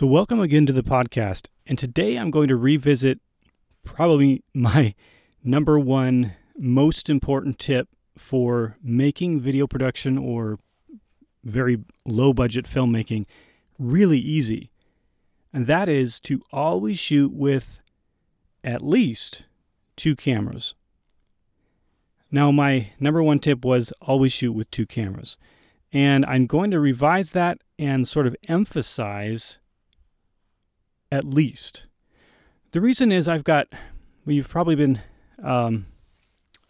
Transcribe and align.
So, 0.00 0.06
welcome 0.06 0.40
again 0.40 0.64
to 0.64 0.72
the 0.72 0.82
podcast. 0.82 1.48
And 1.66 1.78
today 1.78 2.16
I'm 2.16 2.30
going 2.30 2.48
to 2.48 2.56
revisit 2.56 3.20
probably 3.84 4.42
my 4.54 4.94
number 5.44 5.78
one 5.78 6.36
most 6.56 7.10
important 7.10 7.58
tip 7.58 7.86
for 8.16 8.78
making 8.82 9.40
video 9.40 9.66
production 9.66 10.16
or 10.16 10.58
very 11.44 11.84
low 12.06 12.32
budget 12.32 12.64
filmmaking 12.64 13.26
really 13.78 14.18
easy. 14.18 14.70
And 15.52 15.66
that 15.66 15.86
is 15.86 16.18
to 16.20 16.40
always 16.50 16.98
shoot 16.98 17.34
with 17.34 17.82
at 18.64 18.80
least 18.80 19.44
two 19.96 20.16
cameras. 20.16 20.74
Now, 22.30 22.50
my 22.50 22.92
number 22.98 23.22
one 23.22 23.38
tip 23.38 23.66
was 23.66 23.92
always 24.00 24.32
shoot 24.32 24.52
with 24.52 24.70
two 24.70 24.86
cameras. 24.86 25.36
And 25.92 26.24
I'm 26.24 26.46
going 26.46 26.70
to 26.70 26.80
revise 26.80 27.32
that 27.32 27.58
and 27.78 28.08
sort 28.08 28.26
of 28.26 28.34
emphasize 28.48 29.58
at 31.10 31.24
least. 31.24 31.86
The 32.72 32.80
reason 32.80 33.10
is 33.10 33.28
I've 33.28 33.44
got, 33.44 33.68
well, 34.24 34.34
you've 34.34 34.48
probably 34.48 34.76
been, 34.76 35.00
um, 35.42 35.86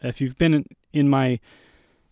if 0.00 0.20
you've 0.20 0.38
been 0.38 0.64
in 0.92 1.08
my 1.08 1.40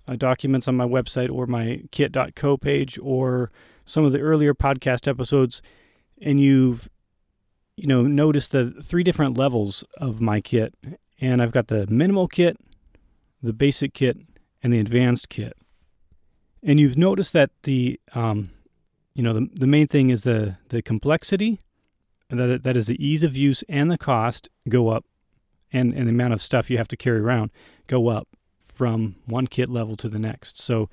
uh, 0.06 0.16
documents 0.16 0.68
on 0.68 0.76
my 0.76 0.86
website 0.86 1.30
or 1.30 1.46
my 1.46 1.82
kit.co 1.90 2.56
page 2.56 2.98
or 3.02 3.50
some 3.84 4.04
of 4.04 4.12
the 4.12 4.20
earlier 4.20 4.54
podcast 4.54 5.08
episodes, 5.08 5.62
and 6.20 6.40
you've, 6.40 6.88
you 7.76 7.86
know, 7.86 8.02
noticed 8.02 8.52
the 8.52 8.72
three 8.82 9.02
different 9.02 9.38
levels 9.38 9.84
of 9.98 10.20
my 10.20 10.40
kit. 10.40 10.74
And 11.20 11.42
I've 11.42 11.52
got 11.52 11.68
the 11.68 11.86
minimal 11.88 12.28
kit, 12.28 12.58
the 13.42 13.52
basic 13.52 13.94
kit, 13.94 14.18
and 14.62 14.72
the 14.72 14.80
advanced 14.80 15.28
kit. 15.28 15.56
And 16.62 16.80
you've 16.80 16.98
noticed 16.98 17.32
that 17.32 17.50
the, 17.62 18.00
um, 18.14 18.50
you 19.14 19.22
know, 19.22 19.32
the, 19.32 19.48
the 19.54 19.66
main 19.66 19.86
thing 19.86 20.10
is 20.10 20.24
the, 20.24 20.58
the 20.68 20.82
complexity 20.82 21.58
that, 22.30 22.62
that 22.62 22.76
is 22.76 22.86
the 22.86 23.04
ease 23.04 23.22
of 23.22 23.36
use 23.36 23.64
and 23.68 23.90
the 23.90 23.98
cost 23.98 24.48
go 24.68 24.88
up 24.88 25.04
and, 25.72 25.92
and 25.94 26.06
the 26.06 26.12
amount 26.12 26.34
of 26.34 26.42
stuff 26.42 26.70
you 26.70 26.78
have 26.78 26.88
to 26.88 26.96
carry 26.96 27.20
around 27.20 27.50
go 27.86 28.08
up 28.08 28.28
from 28.60 29.16
one 29.26 29.46
kit 29.46 29.70
level 29.70 29.96
to 29.96 30.08
the 30.08 30.18
next. 30.18 30.60
So 30.60 30.88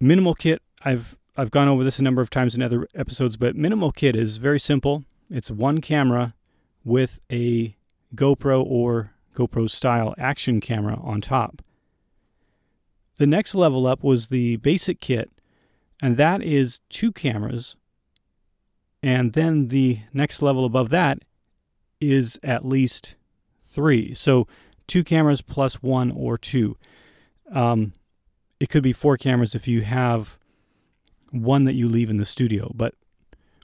minimal 0.00 0.34
kit, 0.34 0.62
I've 0.84 1.16
I've 1.36 1.50
gone 1.50 1.68
over 1.68 1.84
this 1.84 1.98
a 1.98 2.02
number 2.02 2.22
of 2.22 2.30
times 2.30 2.54
in 2.54 2.62
other 2.62 2.86
episodes, 2.94 3.36
but 3.36 3.56
minimal 3.56 3.92
kit 3.92 4.16
is 4.16 4.38
very 4.38 4.58
simple. 4.58 5.04
It's 5.28 5.50
one 5.50 5.82
camera 5.82 6.34
with 6.82 7.20
a 7.30 7.76
GoPro 8.14 8.64
or 8.64 9.12
GoPro 9.34 9.68
style 9.68 10.14
action 10.16 10.60
camera 10.60 10.98
on 11.02 11.20
top. 11.20 11.60
The 13.16 13.26
next 13.26 13.54
level 13.54 13.86
up 13.86 14.02
was 14.02 14.28
the 14.28 14.56
basic 14.56 15.00
kit, 15.00 15.30
and 16.00 16.16
that 16.16 16.42
is 16.42 16.80
two 16.88 17.12
cameras 17.12 17.76
and 19.02 19.32
then 19.32 19.68
the 19.68 20.00
next 20.12 20.42
level 20.42 20.64
above 20.64 20.90
that 20.90 21.20
is 22.00 22.38
at 22.42 22.64
least 22.64 23.16
three. 23.60 24.14
So 24.14 24.46
two 24.86 25.04
cameras 25.04 25.42
plus 25.42 25.82
one 25.82 26.10
or 26.10 26.38
two. 26.38 26.76
Um, 27.52 27.92
it 28.58 28.68
could 28.68 28.82
be 28.82 28.92
four 28.92 29.16
cameras 29.16 29.54
if 29.54 29.68
you 29.68 29.82
have 29.82 30.38
one 31.30 31.64
that 31.64 31.74
you 31.74 31.88
leave 31.88 32.10
in 32.10 32.16
the 32.16 32.24
studio. 32.24 32.72
But 32.74 32.94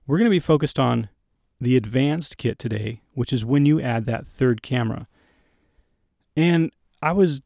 we're 0.07 0.19
going 0.19 0.27
to 0.27 0.31
be 0.31 0.41
focused 0.41 0.79
on 0.79 1.09
the 1.61 1.77
advanced 1.77 2.37
kit 2.37 2.59
today, 2.59 3.03
which 3.15 3.33
is 3.33 3.45
when 3.45 3.67
you 3.67 3.81
add 3.81 4.05
that 4.07 4.27
third 4.27 4.63
camera. 4.63 5.07
And 6.37 6.73
I 7.01 7.13
was 7.13 7.41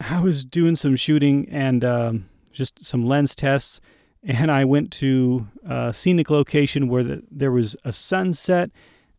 I 0.00 0.20
was 0.20 0.44
doing 0.44 0.76
some 0.76 0.96
shooting 0.96 1.48
and 1.50 1.84
um, 1.84 2.28
just 2.52 2.84
some 2.84 3.06
lens 3.06 3.34
tests 3.34 3.80
and 4.24 4.50
I 4.50 4.64
went 4.64 4.90
to 4.92 5.46
a 5.64 5.92
scenic 5.92 6.30
location 6.30 6.88
where 6.88 7.02
the, 7.02 7.22
there 7.30 7.52
was 7.52 7.76
a 7.84 7.92
sunset 7.92 8.70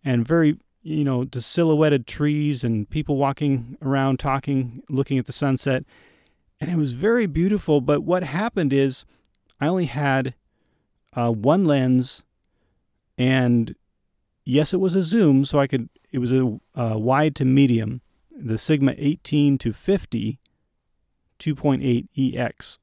and 0.04 0.28
very, 0.28 0.58
you 0.82 1.04
know, 1.04 1.24
the 1.24 1.42
silhouetted 1.42 2.08
trees 2.08 2.64
and 2.64 2.90
people 2.90 3.18
walking 3.18 3.78
around 3.82 4.20
talking, 4.20 4.82
looking 4.90 5.18
at 5.18 5.26
the 5.26 5.32
sunset. 5.32 5.84
And 6.60 6.70
it 6.70 6.76
was 6.76 6.94
very 6.94 7.26
beautiful. 7.26 7.82
But 7.82 8.02
what 8.02 8.24
happened 8.24 8.74
is 8.74 9.06
I 9.60 9.68
only 9.68 9.86
had 9.86 10.36
uh, 11.14 11.32
one 11.32 11.64
lens, 11.64 12.24
and 13.18 13.76
yes, 14.46 14.74
it 14.74 14.80
was 14.80 14.96
a 14.96 15.04
zoom, 15.04 15.44
so 15.44 15.60
I 15.60 15.68
could, 15.68 15.90
it 16.12 16.20
was 16.20 16.32
a 16.32 16.60
uh, 16.76 16.98
wide 16.98 17.36
to 17.38 17.46
medium, 17.46 18.02
the 18.32 18.58
Sigma 18.58 18.94
18 18.98 19.58
to 19.60 19.74
50 19.74 20.40
2.8 21.40 22.36
EX. 22.36 22.78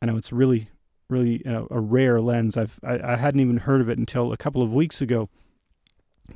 I 0.00 0.06
know 0.06 0.16
it's 0.16 0.32
really 0.32 0.68
really 1.14 1.42
you 1.44 1.50
know, 1.50 1.68
a 1.70 1.80
rare 1.80 2.20
lens. 2.20 2.56
I've 2.56 2.78
I, 2.82 3.12
I 3.12 3.16
hadn't 3.16 3.40
even 3.40 3.58
heard 3.58 3.80
of 3.80 3.88
it 3.88 3.98
until 3.98 4.32
a 4.32 4.36
couple 4.36 4.62
of 4.62 4.72
weeks 4.72 5.00
ago. 5.00 5.28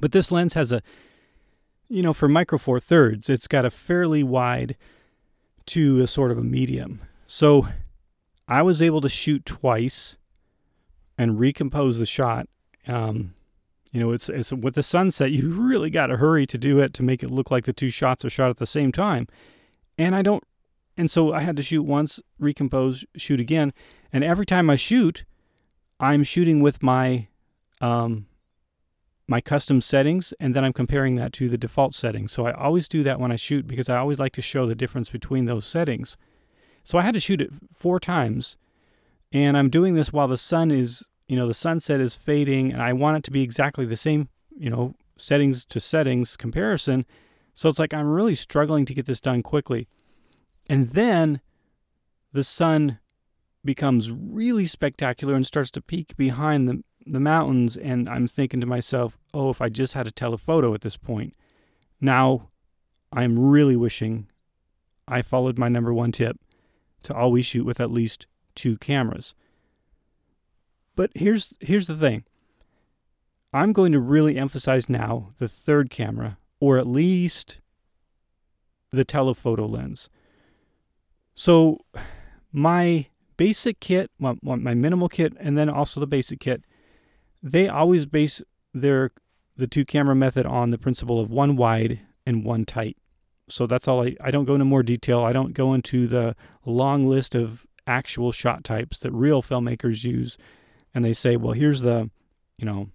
But 0.01 0.13
this 0.13 0.31
lens 0.31 0.55
has 0.55 0.73
a, 0.73 0.83
you 1.89 2.03
know, 2.03 2.13
for 2.13 2.29
micro 2.29 2.59
four 2.59 2.79
thirds, 2.81 3.29
it's 3.29 3.49
got 3.49 3.65
a 3.65 3.71
fairly 3.71 4.23
wide 4.23 4.77
to 5.67 6.01
a 6.03 6.07
sort 6.07 6.31
of 6.31 6.39
a 6.39 6.43
medium. 6.43 7.01
So 7.27 7.69
I 8.47 8.63
was 8.63 8.81
able 8.81 9.01
to 9.03 9.09
shoot 9.09 9.45
twice 9.45 10.17
and 11.17 11.39
recompose 11.39 11.99
the 11.99 12.07
shot. 12.07 12.49
Um, 12.87 13.35
you 13.93 14.01
know, 14.01 14.13
it's, 14.13 14.29
it's 14.29 14.53
with 14.53 14.75
the 14.75 14.83
sunset, 14.83 15.31
you 15.33 15.51
really 15.51 15.91
got 15.91 16.07
to 16.07 16.17
hurry 16.17 16.47
to 16.47 16.59
do 16.59 16.81
it 16.81 16.95
to 16.95 17.03
make 17.03 17.23
it 17.23 17.31
look 17.31 17.51
like 17.51 17.65
the 17.65 17.73
two 17.73 17.91
shots 17.91 18.25
are 18.25 18.31
shot 18.31 18.51
at 18.51 18.59
the 18.59 18.67
same 18.67 18.93
time. 18.93 19.27
And 19.97 20.15
I 20.15 20.23
don't, 20.23 20.45
and 20.97 21.11
so 21.11 21.33
I 21.33 21.41
had 21.41 21.57
to 21.57 21.63
shoot 21.63 21.83
once, 21.83 22.21
recompose, 22.41 23.05
shoot 23.17 23.41
again. 23.41 23.73
And 24.13 24.25
every 24.25 24.47
time 24.47 24.71
I 24.71 24.77
shoot, 24.77 25.25
I'm 26.01 26.25
shooting 26.25 26.61
with 26.61 26.83
my 26.83 27.29
um, 27.81 28.27
my 29.27 29.41
custom 29.41 29.81
settings, 29.81 30.33
and 30.41 30.55
then 30.55 30.65
I'm 30.65 30.73
comparing 30.73 31.17
that 31.17 31.35
to 31.35 31.49
the 31.49 31.59
default 31.59 31.95
settings. 31.95 32.33
So 32.33 32.47
I 32.47 32.53
always 32.53 32.89
do 32.89 33.03
that 33.03 33.21
when 33.21 33.31
I 33.31 33.37
shoot 33.37 33.67
because 33.67 33.89
I 33.89 33.99
always 33.99 34.19
like 34.19 34.33
to 34.33 34.43
show 34.43 34.67
the 34.67 34.75
difference 34.75 35.11
between 35.11 35.45
those 35.45 35.67
settings. 35.67 36.17
So 36.83 36.97
I 36.97 37.03
had 37.03 37.13
to 37.15 37.21
shoot 37.21 37.43
it 37.43 37.51
four 37.71 38.01
times, 38.01 38.57
and 39.31 39.57
I'm 39.57 39.69
doing 39.69 39.95
this 39.95 40.13
while 40.13 40.29
the 40.29 40.39
sun 40.39 40.71
is, 40.71 41.07
you 41.29 41.37
know, 41.37 41.47
the 41.47 41.55
sunset 41.55 42.01
is 42.01 42.15
fading, 42.15 42.73
and 42.73 42.83
I 42.83 42.95
want 42.95 43.19
it 43.19 43.25
to 43.25 43.31
be 43.31 43.43
exactly 43.43 43.85
the 43.85 43.97
same, 43.97 44.29
you 44.57 44.71
know, 44.71 44.95
settings 45.17 45.67
to 45.67 45.81
settings 45.81 46.37
comparison. 46.37 47.05
So 47.53 47.69
it's 47.69 47.79
like 47.79 47.93
I'm 47.93 48.09
really 48.09 48.35
struggling 48.35 48.87
to 48.87 48.95
get 48.95 49.05
this 49.05 49.21
done 49.21 49.43
quickly. 49.43 49.89
And 50.71 50.89
then 50.91 51.41
the 52.33 52.45
sun 52.45 52.99
becomes 53.65 54.11
really 54.11 54.67
spectacular 54.67 55.35
and 55.35 55.47
starts 55.47 55.71
to 55.73 55.83
peek 55.83 56.17
behind 56.17 56.69
the, 56.69 56.83
the 57.07 57.21
mountains. 57.21 57.77
And 57.77 58.09
I'm 58.09 58.27
thinking 58.27 58.61
to 58.61 58.67
myself, 58.67 59.19
oh, 59.35 59.51
if 59.51 59.61
I 59.61 59.69
just 59.69 59.95
had 59.95 60.07
a 60.07 60.13
telephoto 60.13 60.75
at 60.75 60.81
this 60.83 60.97
point. 60.97 61.35
Now, 62.01 62.51
I'm 63.13 63.39
really 63.39 63.77
wishing 63.77 64.29
I 65.07 65.23
followed 65.23 65.59
my 65.59 65.69
number 65.69 65.93
one 65.93 66.13
tip 66.13 66.39
to 67.05 67.15
always 67.15 67.47
shoot 67.47 67.65
with 67.65 67.81
at 67.81 67.91
least 67.91 68.27
two 68.55 68.77
cameras. 68.77 69.35
But 70.95 71.11
here's 71.15 71.57
here's 71.61 71.87
the 71.87 71.97
thing. 71.97 72.25
I'm 73.53 73.73
going 73.73 73.93
to 73.93 74.01
really 74.01 74.37
emphasize 74.37 74.89
now 74.89 75.31
the 75.39 75.49
third 75.49 75.91
camera, 75.91 76.39
or 76.61 76.77
at 76.77 76.87
least 76.87 77.61
the 78.91 79.05
telephoto 79.05 79.67
lens. 79.67 80.11
So 81.35 81.79
my 82.53 83.07
basic 83.39 83.81
kit, 83.81 84.11
my, 84.19 84.35
my 84.43 84.75
minimal 84.75 85.09
kit, 85.09 85.33
and 85.41 85.57
then 85.57 85.71
also 85.71 85.99
the 85.99 86.07
basic 86.07 86.41
kit, 86.41 86.63
they 87.43 87.69
always 87.69 88.05
base 88.05 88.43
their 88.75 89.13
the 89.57 89.67
two 89.67 89.85
camera 89.85 90.15
method 90.15 90.45
on 90.45 90.71
the 90.71 90.79
principle 90.79 91.19
of 91.19 91.31
one 91.31 91.57
wide 91.57 92.01
and 92.27 92.45
one 92.45 92.67
tight. 92.67 92.97
So 93.49 93.67
that's 93.67 93.89
all 93.89 94.05
I, 94.05 94.15
I 94.21 94.31
don't 94.31 94.45
go 94.45 94.55
into 94.55 94.67
more 94.67 94.83
detail. 94.83 95.25
I 95.25 95.33
don't 95.33 95.55
go 95.55 95.73
into 95.73 96.07
the 96.07 96.37
long 96.67 97.09
list 97.09 97.35
of 97.35 97.67
actual 97.87 98.31
shot 98.31 98.63
types 98.63 98.99
that 99.01 99.11
real 99.13 99.43
filmmakers 99.43 100.05
use. 100.05 100.37
And 100.95 101.05
they 101.05 101.13
say, 101.13 101.37
well, 101.37 101.55
here's 101.55 101.81
the, 101.81 102.11
you 102.57 102.67
know, 102.67 102.91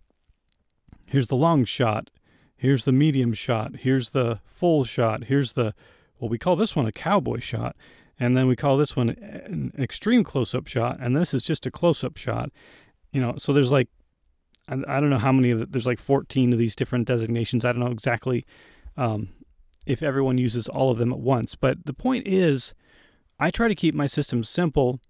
here's 1.07 1.27
the 1.27 1.35
long 1.35 1.65
shot, 1.65 2.09
here's 2.55 2.85
the 2.85 2.91
medium 2.91 3.33
shot, 3.33 3.77
here's 3.77 4.11
the 4.11 4.39
full 4.45 4.83
shot, 4.83 5.25
here's 5.25 5.53
the, 5.53 5.73
well, 6.19 6.29
we 6.29 6.37
call 6.37 6.55
this 6.55 6.75
one 6.75 6.85
a 6.85 6.91
cowboy 6.91 7.39
shot. 7.39 7.75
And 8.19 8.37
then 8.37 8.47
we 8.47 8.55
call 8.55 8.77
this 8.77 8.95
one 8.95 9.09
an 9.09 9.73
extreme 9.77 10.23
close 10.23 10.53
up 10.53 10.67
shot. 10.67 10.97
And 10.99 11.15
this 11.15 11.33
is 11.33 11.43
just 11.43 11.65
a 11.65 11.71
close 11.71 12.03
up 12.03 12.17
shot. 12.17 12.51
You 13.11 13.21
know, 13.21 13.35
so 13.37 13.53
there's 13.53 13.71
like, 13.71 13.89
I 14.67 14.99
don't 14.99 15.09
know 15.09 15.17
how 15.17 15.31
many 15.31 15.51
of 15.51 15.59
the, 15.59 15.65
there's 15.65 15.87
like 15.87 15.99
14 15.99 16.53
of 16.53 16.59
these 16.59 16.75
different 16.75 17.07
designations. 17.07 17.65
I 17.65 17.71
don't 17.73 17.81
know 17.81 17.91
exactly 17.91 18.45
um, 18.95 19.29
if 19.85 20.01
everyone 20.01 20.37
uses 20.37 20.69
all 20.69 20.89
of 20.89 20.97
them 20.97 21.11
at 21.11 21.19
once. 21.19 21.55
But 21.55 21.85
the 21.85 21.93
point 21.93 22.27
is, 22.27 22.73
I 23.39 23.51
try 23.51 23.67
to 23.67 23.75
keep 23.75 23.93
my 23.93 24.07
system 24.07 24.43
simple 24.43 25.01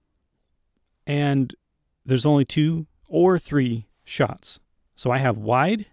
and 1.05 1.53
there's 2.05 2.25
only 2.25 2.45
two 2.45 2.87
or 3.07 3.37
three 3.37 3.87
shots. 4.03 4.59
So 4.95 5.11
I 5.11 5.17
have 5.17 5.37
wide, 5.37 5.87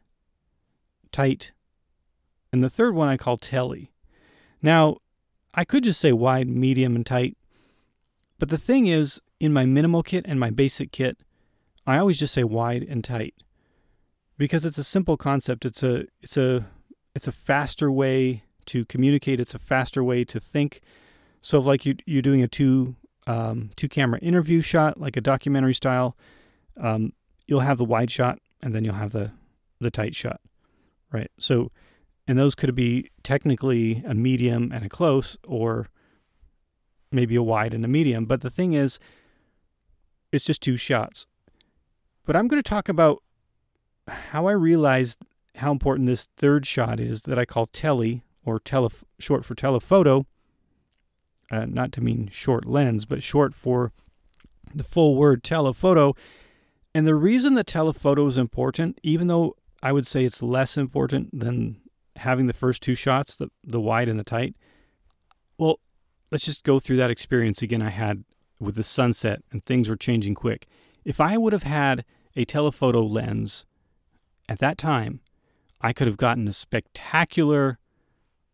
tight, 1.12 1.52
and 2.52 2.62
the 2.62 2.70
third 2.70 2.94
one 2.94 3.08
I 3.08 3.16
call 3.16 3.36
telly. 3.36 3.92
Now, 4.62 4.98
I 5.54 5.64
could 5.64 5.84
just 5.84 6.00
say 6.00 6.12
wide, 6.12 6.48
medium, 6.48 6.96
and 6.96 7.04
tight. 7.04 7.36
But 8.38 8.48
the 8.48 8.58
thing 8.58 8.86
is, 8.86 9.20
in 9.38 9.52
my 9.52 9.66
minimal 9.66 10.02
kit 10.02 10.24
and 10.28 10.38
my 10.40 10.50
basic 10.50 10.92
kit, 10.92 11.18
I 11.86 11.98
always 11.98 12.18
just 12.18 12.34
say 12.34 12.44
wide 12.44 12.82
and 12.88 13.02
tight. 13.04 13.34
because 14.38 14.64
it's 14.64 14.78
a 14.78 14.84
simple 14.84 15.18
concept. 15.18 15.66
It's 15.66 15.82
a 15.82 16.06
it's 16.22 16.36
a 16.38 16.66
it's 17.14 17.28
a 17.28 17.32
faster 17.32 17.92
way 17.92 18.42
to 18.66 18.86
communicate. 18.86 19.38
It's 19.38 19.54
a 19.54 19.58
faster 19.58 20.02
way 20.02 20.24
to 20.24 20.40
think. 20.40 20.80
So, 21.42 21.58
if 21.60 21.66
like 21.66 21.84
you 21.84 21.96
you're 22.06 22.22
doing 22.22 22.42
a 22.42 22.48
two 22.48 22.96
um, 23.26 23.70
two 23.76 23.88
camera 23.88 24.18
interview 24.20 24.62
shot, 24.62 24.98
like 24.98 25.16
a 25.16 25.20
documentary 25.20 25.74
style, 25.74 26.16
um, 26.78 27.12
you'll 27.46 27.60
have 27.60 27.76
the 27.76 27.84
wide 27.84 28.10
shot 28.10 28.38
and 28.62 28.74
then 28.74 28.82
you'll 28.82 28.94
have 28.94 29.12
the 29.12 29.30
the 29.78 29.90
tight 29.90 30.14
shot, 30.14 30.40
right? 31.12 31.30
So, 31.38 31.70
and 32.28 32.38
those 32.38 32.54
could 32.54 32.74
be 32.74 33.10
technically 33.22 34.02
a 34.06 34.14
medium 34.14 34.70
and 34.72 34.84
a 34.84 34.88
close, 34.88 35.36
or 35.46 35.88
maybe 37.10 37.36
a 37.36 37.42
wide 37.42 37.74
and 37.74 37.84
a 37.84 37.88
medium. 37.88 38.24
But 38.24 38.40
the 38.40 38.50
thing 38.50 38.72
is, 38.72 38.98
it's 40.32 40.44
just 40.44 40.62
two 40.62 40.76
shots. 40.76 41.26
But 42.24 42.36
I'm 42.36 42.48
going 42.48 42.62
to 42.62 42.68
talk 42.68 42.88
about 42.88 43.22
how 44.06 44.46
I 44.46 44.52
realized 44.52 45.18
how 45.56 45.72
important 45.72 46.06
this 46.06 46.28
third 46.36 46.66
shot 46.66 47.00
is 47.00 47.22
that 47.22 47.38
I 47.38 47.44
call 47.44 47.66
tele 47.66 48.22
or 48.44 48.60
tele 48.60 48.90
short 49.18 49.44
for 49.44 49.54
telephoto. 49.54 50.26
Uh, 51.50 51.64
not 51.64 51.90
to 51.92 52.00
mean 52.00 52.28
short 52.30 52.64
lens, 52.64 53.04
but 53.04 53.22
short 53.22 53.54
for 53.54 53.92
the 54.72 54.84
full 54.84 55.16
word 55.16 55.42
telephoto. 55.42 56.14
And 56.94 57.06
the 57.06 57.14
reason 57.14 57.54
the 57.54 57.64
telephoto 57.64 58.26
is 58.28 58.38
important, 58.38 59.00
even 59.02 59.26
though 59.26 59.56
I 59.82 59.92
would 59.92 60.06
say 60.06 60.24
it's 60.24 60.42
less 60.42 60.76
important 60.76 61.38
than 61.38 61.79
having 62.16 62.46
the 62.46 62.52
first 62.52 62.82
two 62.82 62.94
shots, 62.94 63.36
the, 63.36 63.48
the 63.64 63.80
wide 63.80 64.08
and 64.08 64.18
the 64.18 64.24
tight, 64.24 64.54
well, 65.58 65.80
let's 66.30 66.44
just 66.44 66.64
go 66.64 66.78
through 66.78 66.96
that 66.96 67.10
experience 67.10 67.62
again 67.62 67.82
I 67.82 67.90
had 67.90 68.24
with 68.60 68.74
the 68.74 68.82
sunset 68.82 69.42
and 69.50 69.64
things 69.64 69.88
were 69.88 69.96
changing 69.96 70.34
quick. 70.34 70.66
If 71.04 71.20
I 71.20 71.36
would 71.36 71.52
have 71.52 71.62
had 71.62 72.04
a 72.36 72.44
telephoto 72.44 73.02
lens 73.02 73.64
at 74.48 74.58
that 74.58 74.78
time, 74.78 75.20
I 75.80 75.92
could 75.92 76.06
have 76.06 76.16
gotten 76.16 76.46
a 76.46 76.52
spectacular, 76.52 77.78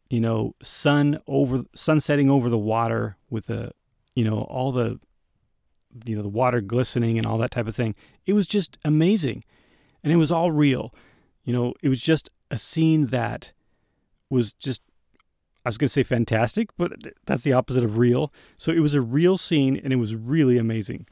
you 0.09 0.21
know, 0.21 0.55
sun 0.63 1.19
over 1.27 1.65
sun 1.75 1.99
setting 1.99 2.31
over 2.31 2.49
the 2.49 2.59
water 2.59 3.17
with 3.31 3.51
a, 3.51 3.73
you 4.15 4.25
know, 4.25 4.43
all 4.43 4.71
the 4.71 5.01
you 6.05 6.15
know, 6.15 6.23
the 6.23 6.29
water 6.29 6.61
glistening 6.61 7.19
and 7.19 7.27
all 7.27 7.39
that 7.39 7.51
type 7.51 7.67
of 7.67 7.75
thing. 7.75 7.95
It 8.27 8.35
was 8.35 8.47
just 8.47 8.79
amazing. 8.85 9.45
And 10.05 10.13
it 10.13 10.17
was 10.17 10.31
all 10.31 10.53
real. 10.53 10.95
You 11.45 11.53
know, 11.53 11.75
it 11.83 11.89
was 11.89 12.01
just 12.01 12.31
a 12.51 12.59
scene 12.59 13.07
that 13.07 13.53
was 14.31 14.53
just 14.53 14.83
I 15.65 15.69
was 15.69 15.79
going 15.79 15.89
to 15.89 15.93
say 15.93 16.05
fantastic, 16.05 16.69
but 16.77 16.93
that's 17.25 17.43
the 17.43 17.53
opposite 17.53 17.83
of 17.83 17.99
real. 17.99 18.33
So 18.57 18.71
it 18.71 18.79
was 18.79 18.95
a 18.95 19.01
real 19.01 19.37
scene 19.37 19.81
and 19.83 19.93
it 19.93 19.97
was 19.97 20.15
really 20.15 20.59
amazing. 20.59 21.09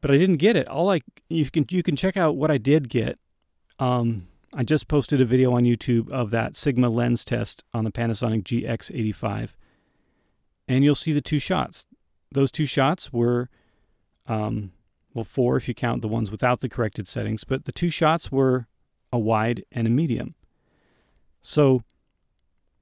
But 0.00 0.10
I 0.10 0.16
didn't 0.16 0.38
get 0.38 0.56
it. 0.56 0.66
All 0.66 0.90
I 0.90 1.02
you 1.28 1.48
can 1.48 1.64
you 1.70 1.84
can 1.84 1.94
check 1.94 2.16
out 2.16 2.36
what 2.36 2.50
I 2.50 2.58
did 2.58 2.88
get. 2.88 3.18
Um, 3.78 4.26
I 4.52 4.64
just 4.64 4.88
posted 4.88 5.20
a 5.20 5.24
video 5.24 5.52
on 5.54 5.62
YouTube 5.62 6.10
of 6.10 6.30
that 6.32 6.56
Sigma 6.56 6.88
lens 6.88 7.24
test 7.24 7.62
on 7.72 7.84
the 7.84 7.92
Panasonic 7.92 8.42
GX85. 8.42 9.50
And 10.66 10.84
you'll 10.84 10.94
see 10.94 11.12
the 11.12 11.20
two 11.20 11.38
shots. 11.38 11.86
Those 12.32 12.50
two 12.50 12.66
shots 12.66 13.12
were 13.12 13.48
um, 14.26 14.72
well, 15.14 15.24
four 15.24 15.56
if 15.56 15.68
you 15.68 15.74
count 15.74 16.02
the 16.02 16.08
ones 16.08 16.30
without 16.30 16.60
the 16.60 16.68
corrected 16.68 17.06
settings, 17.06 17.44
but 17.44 17.64
the 17.64 17.72
two 17.72 17.90
shots 17.90 18.32
were 18.32 18.66
a 19.12 19.18
wide 19.18 19.64
and 19.72 19.86
a 19.86 19.90
medium. 19.90 20.34
So 21.42 21.82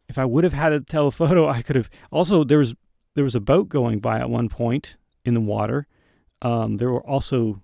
if 0.08 0.18
I 0.18 0.24
would 0.24 0.44
have 0.44 0.52
had 0.52 0.72
a 0.72 0.80
telephoto, 0.96 1.48
I 1.48 1.62
could 1.62 1.76
have. 1.76 1.90
Also, 2.10 2.44
there 2.44 2.58
was 2.58 2.74
there 3.14 3.24
was 3.24 3.34
a 3.34 3.40
boat 3.40 3.68
going 3.68 3.98
by 3.98 4.20
at 4.20 4.30
one 4.30 4.48
point 4.48 4.96
in 5.24 5.34
the 5.34 5.40
water. 5.40 5.86
Um, 6.42 6.76
there 6.76 6.90
were 6.90 7.06
also 7.06 7.60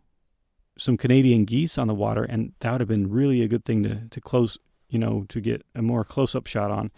some 0.77 0.97
Canadian 0.97 1.45
geese 1.45 1.79
on 1.79 1.87
the 1.87 1.95
water, 1.95 2.25
and 2.25 2.53
that 2.61 2.73
would 2.73 2.81
have 2.81 2.89
been 2.89 3.11
really 3.11 3.43
a 3.43 3.49
good 3.49 3.65
thing 3.65 3.83
to 3.85 4.09
to 4.09 4.21
close, 4.21 4.59
you 4.89 4.99
know, 4.99 5.25
to 5.29 5.41
get 5.41 5.65
a 5.75 5.83
more 5.83 6.05
close 6.05 6.35
up 6.35 6.47
shot 6.47 6.71
on. 6.71 6.91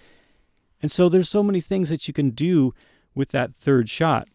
And 0.80 0.90
so 0.90 1.08
there's 1.08 1.28
so 1.28 1.42
many 1.42 1.60
things 1.60 1.88
that 1.88 2.06
you 2.06 2.14
can 2.14 2.30
do 2.30 2.72
with 3.14 3.30
that 3.30 3.54
third 3.54 3.88
shot. 3.88 4.28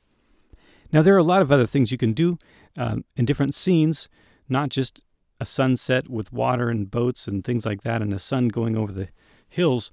Now 0.91 1.01
there 1.01 1.15
are 1.15 1.19
a 1.19 1.23
lot 1.23 1.41
of 1.41 1.51
other 1.51 1.65
things 1.65 1.91
you 1.91 1.97
can 1.97 2.13
do 2.13 2.37
um, 2.77 3.05
in 3.15 3.25
different 3.25 3.55
scenes, 3.55 4.09
not 4.49 4.69
just 4.69 5.03
a 5.43 5.45
sunset 5.45 6.09
with 6.09 6.31
water 6.31 6.69
and 6.69 6.89
boats 6.89 7.27
and 7.27 7.43
things 7.43 7.65
like 7.65 7.81
that, 7.81 8.01
and 8.01 8.11
the 8.11 8.17
sun 8.17 8.47
going 8.47 8.77
over 8.77 8.93
the 8.93 9.09
hills. 9.49 9.91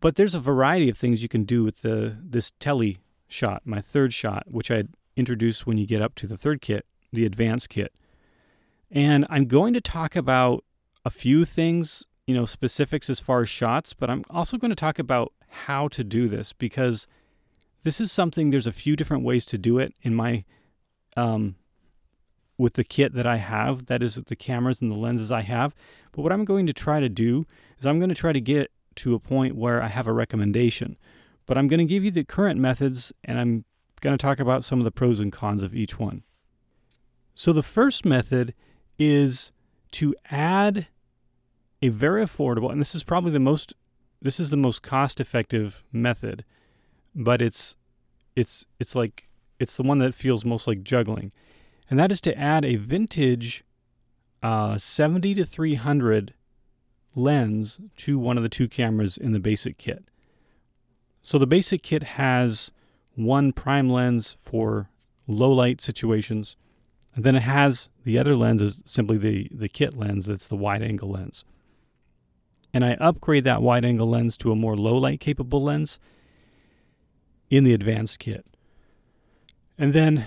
But 0.00 0.16
there's 0.16 0.34
a 0.34 0.40
variety 0.40 0.88
of 0.88 0.96
things 0.96 1.22
you 1.22 1.28
can 1.28 1.44
do 1.44 1.62
with 1.62 1.82
the 1.82 2.16
this 2.20 2.52
tele 2.58 2.96
shot, 3.28 3.62
my 3.64 3.80
third 3.80 4.14
shot, 4.14 4.44
which 4.50 4.70
I 4.70 4.84
introduced 5.14 5.66
when 5.66 5.76
you 5.76 5.86
get 5.86 6.00
up 6.00 6.14
to 6.16 6.26
the 6.26 6.38
third 6.38 6.62
kit, 6.62 6.86
the 7.12 7.26
advanced 7.26 7.68
kit. 7.68 7.92
And 8.90 9.26
I'm 9.28 9.44
going 9.44 9.74
to 9.74 9.80
talk 9.80 10.16
about 10.16 10.64
a 11.04 11.10
few 11.10 11.44
things, 11.44 12.06
you 12.26 12.34
know, 12.34 12.46
specifics 12.46 13.10
as 13.10 13.20
far 13.20 13.42
as 13.42 13.48
shots, 13.50 13.92
but 13.92 14.08
I'm 14.08 14.24
also 14.30 14.56
going 14.56 14.70
to 14.70 14.84
talk 14.86 14.98
about 14.98 15.32
how 15.48 15.88
to 15.88 16.02
do 16.02 16.28
this 16.28 16.52
because 16.54 17.06
this 17.82 18.00
is 18.00 18.10
something 18.10 18.50
there's 18.50 18.66
a 18.66 18.72
few 18.72 18.96
different 18.96 19.22
ways 19.22 19.44
to 19.46 19.58
do 19.58 19.78
it 19.78 19.94
in 20.02 20.14
my 20.14 20.44
um, 21.16 21.56
with 22.56 22.74
the 22.74 22.84
kit 22.84 23.14
that 23.14 23.26
I 23.26 23.36
have, 23.36 23.86
that 23.86 24.02
is 24.02 24.14
the 24.14 24.36
cameras 24.36 24.80
and 24.80 24.90
the 24.90 24.96
lenses 24.96 25.32
I 25.32 25.42
have. 25.42 25.74
But 26.12 26.22
what 26.22 26.32
I'm 26.32 26.44
going 26.44 26.66
to 26.66 26.72
try 26.72 27.00
to 27.00 27.08
do 27.08 27.46
is 27.78 27.86
I'm 27.86 27.98
going 27.98 28.08
to 28.10 28.14
try 28.14 28.32
to 28.32 28.40
get 28.40 28.70
to 28.96 29.14
a 29.14 29.18
point 29.18 29.56
where 29.56 29.82
I 29.82 29.88
have 29.88 30.06
a 30.06 30.12
recommendation. 30.12 30.96
But 31.46 31.58
I'm 31.58 31.68
going 31.68 31.78
to 31.78 31.84
give 31.84 32.04
you 32.04 32.10
the 32.10 32.24
current 32.24 32.60
methods 32.60 33.12
and 33.24 33.38
I'm 33.38 33.64
going 34.00 34.16
to 34.16 34.22
talk 34.22 34.38
about 34.38 34.64
some 34.64 34.78
of 34.78 34.84
the 34.84 34.90
pros 34.90 35.20
and 35.20 35.32
cons 35.32 35.62
of 35.62 35.74
each 35.74 35.98
one. 35.98 36.22
So 37.34 37.52
the 37.52 37.62
first 37.62 38.04
method 38.04 38.54
is 38.98 39.50
to 39.92 40.14
add 40.30 40.86
a 41.82 41.88
very 41.88 42.24
affordable, 42.24 42.70
and 42.70 42.80
this 42.80 42.94
is 42.94 43.02
probably 43.02 43.32
the 43.32 43.40
most 43.40 43.74
this 44.22 44.40
is 44.40 44.48
the 44.48 44.56
most 44.56 44.82
cost 44.82 45.20
effective 45.20 45.84
method, 45.92 46.44
but 47.14 47.42
it's 47.42 47.76
it's 48.34 48.64
it's 48.80 48.94
like 48.94 49.28
it's 49.58 49.76
the 49.76 49.82
one 49.82 49.98
that 49.98 50.14
feels 50.14 50.44
most 50.44 50.66
like 50.66 50.82
juggling. 50.82 51.30
And 51.90 51.98
that 51.98 52.10
is 52.10 52.20
to 52.22 52.38
add 52.38 52.64
a 52.64 52.76
vintage 52.76 53.64
uh, 54.42 54.78
70 54.78 55.34
to 55.34 55.44
300 55.44 56.34
lens 57.14 57.80
to 57.96 58.18
one 58.18 58.36
of 58.36 58.42
the 58.42 58.48
two 58.48 58.68
cameras 58.68 59.16
in 59.16 59.32
the 59.32 59.40
basic 59.40 59.78
kit. 59.78 60.04
So 61.22 61.38
the 61.38 61.46
basic 61.46 61.82
kit 61.82 62.02
has 62.02 62.70
one 63.14 63.52
prime 63.52 63.88
lens 63.88 64.36
for 64.40 64.90
low 65.26 65.52
light 65.52 65.80
situations, 65.80 66.56
and 67.14 67.24
then 67.24 67.36
it 67.36 67.42
has 67.42 67.88
the 68.04 68.18
other 68.18 68.36
lens 68.36 68.60
is 68.60 68.82
simply 68.84 69.16
the, 69.16 69.48
the 69.50 69.68
kit 69.68 69.96
lens 69.96 70.26
that's 70.26 70.48
the 70.48 70.56
wide 70.56 70.82
angle 70.82 71.10
lens. 71.10 71.44
And 72.74 72.84
I 72.84 72.94
upgrade 72.94 73.44
that 73.44 73.62
wide 73.62 73.84
angle 73.84 74.08
lens 74.08 74.36
to 74.38 74.50
a 74.50 74.56
more 74.56 74.76
low 74.76 74.96
light 74.96 75.20
capable 75.20 75.62
lens 75.62 75.98
in 77.48 77.64
the 77.64 77.72
advanced 77.72 78.18
kit. 78.18 78.44
And 79.78 79.92
then 79.92 80.26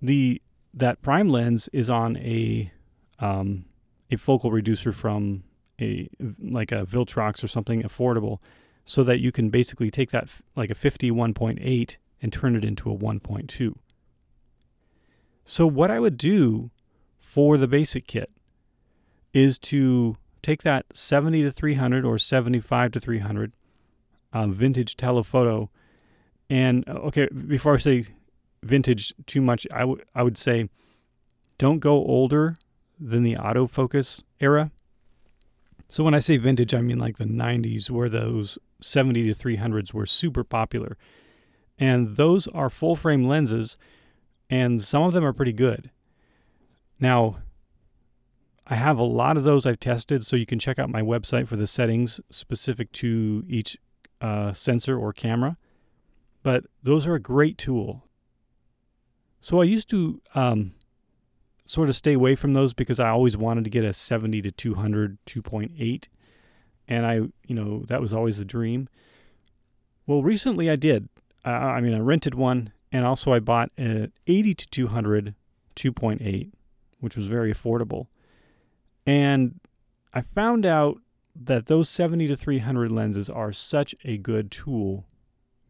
the 0.00 0.40
that 0.74 1.00
prime 1.02 1.28
lens 1.28 1.68
is 1.72 1.88
on 1.88 2.16
a 2.18 2.70
um, 3.18 3.64
a 4.10 4.16
focal 4.16 4.50
reducer 4.50 4.92
from 4.92 5.44
a 5.80 6.08
like 6.40 6.72
a 6.72 6.84
Viltrox 6.84 7.42
or 7.42 7.48
something 7.48 7.82
affordable, 7.82 8.38
so 8.84 9.02
that 9.04 9.20
you 9.20 9.32
can 9.32 9.50
basically 9.50 9.90
take 9.90 10.10
that 10.10 10.28
like 10.54 10.70
a 10.70 10.74
51.8 10.74 11.96
and 12.22 12.32
turn 12.32 12.56
it 12.56 12.64
into 12.64 12.90
a 12.90 12.96
1.2. 12.96 13.74
So 15.44 15.66
what 15.66 15.90
I 15.90 16.00
would 16.00 16.16
do 16.16 16.70
for 17.18 17.56
the 17.56 17.68
basic 17.68 18.06
kit 18.06 18.30
is 19.32 19.58
to 19.58 20.16
take 20.42 20.62
that 20.62 20.86
70 20.94 21.42
to 21.42 21.50
300 21.50 22.04
or 22.04 22.18
75 22.18 22.92
to 22.92 23.00
300 23.00 23.52
um, 24.32 24.52
vintage 24.52 24.96
telephoto, 24.96 25.70
and 26.50 26.88
uh, 26.88 26.92
okay, 26.92 27.28
before 27.28 27.74
I 27.74 27.78
say 27.78 28.04
vintage 28.66 29.14
too 29.26 29.40
much, 29.40 29.66
I 29.72 29.84
would 29.84 30.04
I 30.14 30.22
would 30.22 30.36
say 30.38 30.68
don't 31.58 31.78
go 31.78 31.94
older 31.94 32.56
than 32.98 33.22
the 33.22 33.36
autofocus 33.36 34.22
era. 34.40 34.70
So 35.88 36.02
when 36.02 36.14
I 36.14 36.20
say 36.20 36.36
vintage, 36.36 36.74
I 36.74 36.80
mean 36.80 36.98
like 36.98 37.16
the 37.16 37.24
90s, 37.24 37.90
where 37.90 38.08
those 38.08 38.58
70 38.80 39.32
to 39.32 39.38
300s 39.38 39.92
were 39.92 40.06
super 40.06 40.44
popular. 40.44 40.96
And 41.78 42.16
those 42.16 42.48
are 42.48 42.70
full 42.70 42.96
frame 42.96 43.24
lenses, 43.24 43.76
and 44.50 44.82
some 44.82 45.02
of 45.02 45.12
them 45.12 45.24
are 45.24 45.32
pretty 45.32 45.52
good. 45.52 45.90
Now, 46.98 47.38
I 48.66 48.74
have 48.74 48.98
a 48.98 49.04
lot 49.04 49.36
of 49.36 49.44
those 49.44 49.66
I've 49.66 49.78
tested, 49.78 50.24
so 50.24 50.34
you 50.34 50.46
can 50.46 50.58
check 50.58 50.78
out 50.78 50.90
my 50.90 51.02
website 51.02 51.46
for 51.46 51.56
the 51.56 51.66
settings 51.66 52.20
specific 52.30 52.90
to 52.92 53.44
each 53.46 53.76
uh, 54.20 54.52
sensor 54.52 54.98
or 54.98 55.12
camera. 55.12 55.56
But 56.42 56.64
those 56.82 57.06
are 57.06 57.14
a 57.14 57.20
great 57.20 57.58
tool. 57.58 58.04
So 59.46 59.60
I 59.60 59.64
used 59.64 59.88
to 59.90 60.20
um, 60.34 60.74
sort 61.66 61.88
of 61.88 61.94
stay 61.94 62.14
away 62.14 62.34
from 62.34 62.52
those 62.52 62.74
because 62.74 62.98
I 62.98 63.10
always 63.10 63.36
wanted 63.36 63.62
to 63.62 63.70
get 63.70 63.84
a 63.84 63.92
70 63.92 64.42
to 64.42 64.50
200 64.50 65.18
2.8 65.24 66.08
and 66.88 67.06
I 67.06 67.14
you 67.46 67.54
know 67.54 67.84
that 67.86 68.00
was 68.00 68.12
always 68.12 68.38
the 68.38 68.44
dream. 68.44 68.88
Well, 70.04 70.24
recently 70.24 70.68
I 70.68 70.74
did. 70.74 71.08
Uh, 71.44 71.50
I 71.50 71.80
mean 71.80 71.94
I 71.94 72.00
rented 72.00 72.34
one 72.34 72.72
and 72.90 73.06
also 73.06 73.32
I 73.32 73.38
bought 73.38 73.70
an 73.78 74.12
80 74.26 74.54
to 74.56 74.66
200 74.66 75.36
2.8 75.76 76.50
which 76.98 77.16
was 77.16 77.28
very 77.28 77.54
affordable. 77.54 78.08
And 79.06 79.60
I 80.12 80.22
found 80.22 80.66
out 80.66 80.98
that 81.36 81.66
those 81.66 81.88
70 81.88 82.26
to 82.26 82.34
300 82.34 82.90
lenses 82.90 83.30
are 83.30 83.52
such 83.52 83.94
a 84.04 84.18
good 84.18 84.50
tool 84.50 85.04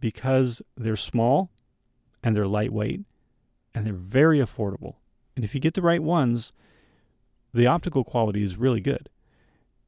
because 0.00 0.62
they're 0.78 0.96
small 0.96 1.50
and 2.22 2.34
they're 2.34 2.46
lightweight 2.46 3.04
and 3.76 3.86
they're 3.86 3.92
very 3.92 4.38
affordable. 4.38 4.94
And 5.36 5.44
if 5.44 5.54
you 5.54 5.60
get 5.60 5.74
the 5.74 5.82
right 5.82 6.02
ones, 6.02 6.54
the 7.52 7.66
optical 7.66 8.04
quality 8.04 8.42
is 8.42 8.56
really 8.56 8.80
good. 8.80 9.10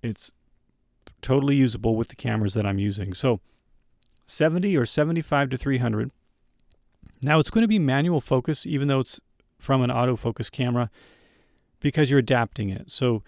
It's 0.02 0.30
totally 1.22 1.56
usable 1.56 1.96
with 1.96 2.08
the 2.08 2.14
cameras 2.14 2.52
that 2.52 2.66
I'm 2.66 2.78
using. 2.78 3.14
So 3.14 3.40
70 4.26 4.76
or 4.76 4.84
75 4.84 5.48
to 5.48 5.56
300. 5.56 6.10
Now 7.22 7.38
it's 7.38 7.48
going 7.48 7.62
to 7.62 7.68
be 7.68 7.78
manual 7.78 8.20
focus, 8.20 8.66
even 8.66 8.88
though 8.88 9.00
it's 9.00 9.22
from 9.58 9.80
an 9.82 9.88
autofocus 9.88 10.52
camera, 10.52 10.90
because 11.80 12.10
you're 12.10 12.20
adapting 12.20 12.68
it. 12.68 12.90
So 12.90 13.22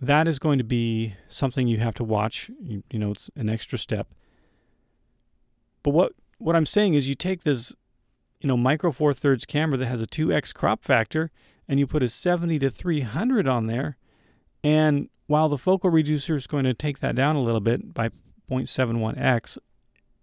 that 0.00 0.26
is 0.26 0.38
going 0.38 0.56
to 0.56 0.64
be 0.64 1.14
something 1.28 1.68
you 1.68 1.76
have 1.76 1.94
to 1.96 2.04
watch. 2.04 2.50
You, 2.58 2.82
you 2.90 2.98
know, 2.98 3.10
it's 3.10 3.28
an 3.36 3.50
extra 3.50 3.78
step. 3.78 4.08
But 5.82 5.90
what 5.90 6.12
what 6.38 6.56
I'm 6.56 6.66
saying 6.66 6.94
is, 6.94 7.06
you 7.06 7.14
take 7.14 7.44
this, 7.44 7.74
you 8.40 8.48
know, 8.48 8.56
micro 8.56 8.92
four 8.92 9.14
thirds 9.14 9.44
camera 9.44 9.76
that 9.78 9.86
has 9.86 10.02
a 10.02 10.06
2x 10.06 10.54
crop 10.54 10.82
factor, 10.82 11.30
and 11.68 11.78
you 11.78 11.86
put 11.86 12.02
a 12.02 12.08
70 12.08 12.58
to 12.60 12.70
300 12.70 13.48
on 13.48 13.66
there, 13.66 13.96
and 14.62 15.08
while 15.26 15.48
the 15.48 15.58
focal 15.58 15.90
reducer 15.90 16.36
is 16.36 16.46
going 16.46 16.64
to 16.64 16.74
take 16.74 17.00
that 17.00 17.14
down 17.14 17.36
a 17.36 17.42
little 17.42 17.60
bit 17.60 17.92
by 17.92 18.10
0.71x, 18.50 19.58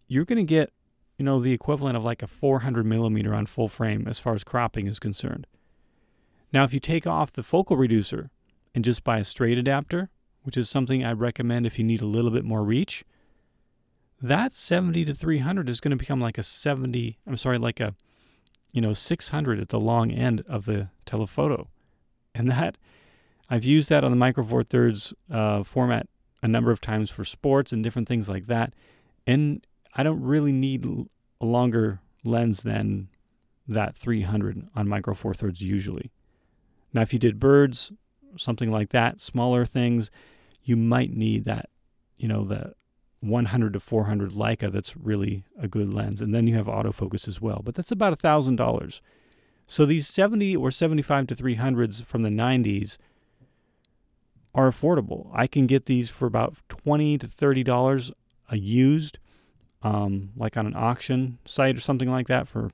you're 0.08 0.26
going 0.26 0.38
to 0.38 0.44
get, 0.44 0.72
you 1.18 1.26
know, 1.26 1.40
the 1.40 1.54
equivalent 1.54 1.98
of 1.98 2.04
like 2.04 2.22
a 2.22 2.28
400 2.28 2.86
millimeter 2.86 3.34
on 3.34 3.46
full 3.46 3.68
frame 3.68 4.08
as 4.08 4.20
far 4.20 4.34
as 4.34 4.44
cropping 4.44 4.88
is 4.88 5.00
concerned. 5.00 5.48
Now, 6.54 6.64
if 6.64 6.74
you 6.74 6.80
take 6.80 7.08
off 7.08 7.34
the 7.34 7.44
focal 7.44 7.76
reducer 7.76 8.30
and 8.76 8.86
just 8.86 9.04
buy 9.04 9.20
a 9.20 9.24
straight 9.24 9.58
adapter, 9.58 10.10
which 10.44 10.58
is 10.58 10.70
something 10.70 11.04
I 11.04 11.12
recommend 11.14 11.66
if 11.66 11.78
you 11.78 11.84
need 11.84 12.02
a 12.02 12.06
little 12.06 12.32
bit 12.32 12.46
more 12.46 12.64
reach, 12.64 13.04
that 14.24 14.54
70 14.54 15.04
to 15.06 15.14
300 15.14 15.70
is 15.70 15.82
going 15.82 15.92
to 15.92 15.98
become 15.98 16.22
like 16.22 16.38
a 16.38 16.44
70, 16.44 17.20
I'm 17.28 17.36
sorry, 17.36 17.58
like 17.58 17.82
a, 17.82 17.94
you 18.72 18.80
know, 18.82 18.94
600 18.94 19.60
at 19.60 19.68
the 19.70 19.80
long 19.80 20.12
end 20.12 20.44
of 20.48 20.64
the 20.64 20.90
telephoto. 21.06 21.68
And 22.34 22.50
that 22.50 22.78
I've 23.50 23.66
used 23.66 23.90
that 23.90 24.06
on 24.06 24.12
the 24.12 24.18
Micro 24.18 24.44
Four 24.46 24.64
Thirds 24.64 25.14
uh, 25.30 25.64
format 25.64 26.08
a 26.42 26.48
number 26.48 26.72
of 26.72 26.80
times 26.80 27.12
for 27.12 27.26
sports 27.26 27.74
and 27.74 27.84
different 27.84 28.08
things 28.08 28.30
like 28.30 28.46
that. 28.46 28.74
And 29.28 29.68
I 29.94 30.04
don't 30.04 30.22
really 30.22 30.54
need 30.54 30.88
a 31.42 31.46
longer 31.46 32.00
lens 32.24 32.64
than 32.64 33.10
that 33.68 33.94
300 33.94 34.70
on 34.74 34.88
Micro 34.88 35.14
Four 35.14 35.34
Thirds 35.34 35.62
usually. 35.62 36.12
Now, 36.94 37.02
if 37.02 37.12
you 37.12 37.20
did 37.20 37.40
birds, 37.40 37.92
something 38.38 38.72
like 38.72 38.92
that, 38.92 39.20
smaller 39.20 39.66
things, 39.66 40.10
you 40.64 40.78
might 40.78 41.12
need 41.12 41.44
that, 41.44 41.70
you 42.16 42.30
know, 42.30 42.46
the 42.46 42.74
100 43.24 43.74
to 43.74 43.80
400 43.80 44.32
Leica 44.32 44.72
that's 44.72 44.96
really 44.98 45.44
a 45.58 45.68
good 45.68 45.94
lens. 45.94 46.22
And 46.22 46.36
then 46.36 46.48
you 46.48 46.56
have 46.56 46.68
autofocus 46.68 47.28
as 47.28 47.42
well. 47.42 47.62
But 47.64 47.76
that's 47.76 47.92
about 47.92 48.18
$1,000. 48.18 49.02
So 49.66 49.86
these 49.86 50.08
70 50.08 50.56
or 50.56 50.72
75 50.72 51.28
to 51.28 51.36
300s 51.36 52.04
from 52.06 52.24
the 52.24 52.30
90s 52.30 52.98
are 54.56 54.70
affordable. 54.70 55.30
I 55.34 55.48
can 55.48 55.68
get 55.68 55.86
these 55.86 56.10
for 56.10 56.26
about 56.26 56.56
twenty 56.68 57.18
to 57.18 57.28
thirty 57.28 57.64
dollars 57.64 58.12
a 58.50 58.58
used, 58.58 59.18
um, 59.82 60.32
like 60.36 60.58
on 60.58 60.68
an 60.68 60.76
auction 60.76 61.40
site 61.46 61.76
or 61.76 61.82
something 61.82 62.12
like 62.12 62.28
that 62.28 62.48
for 62.48 62.70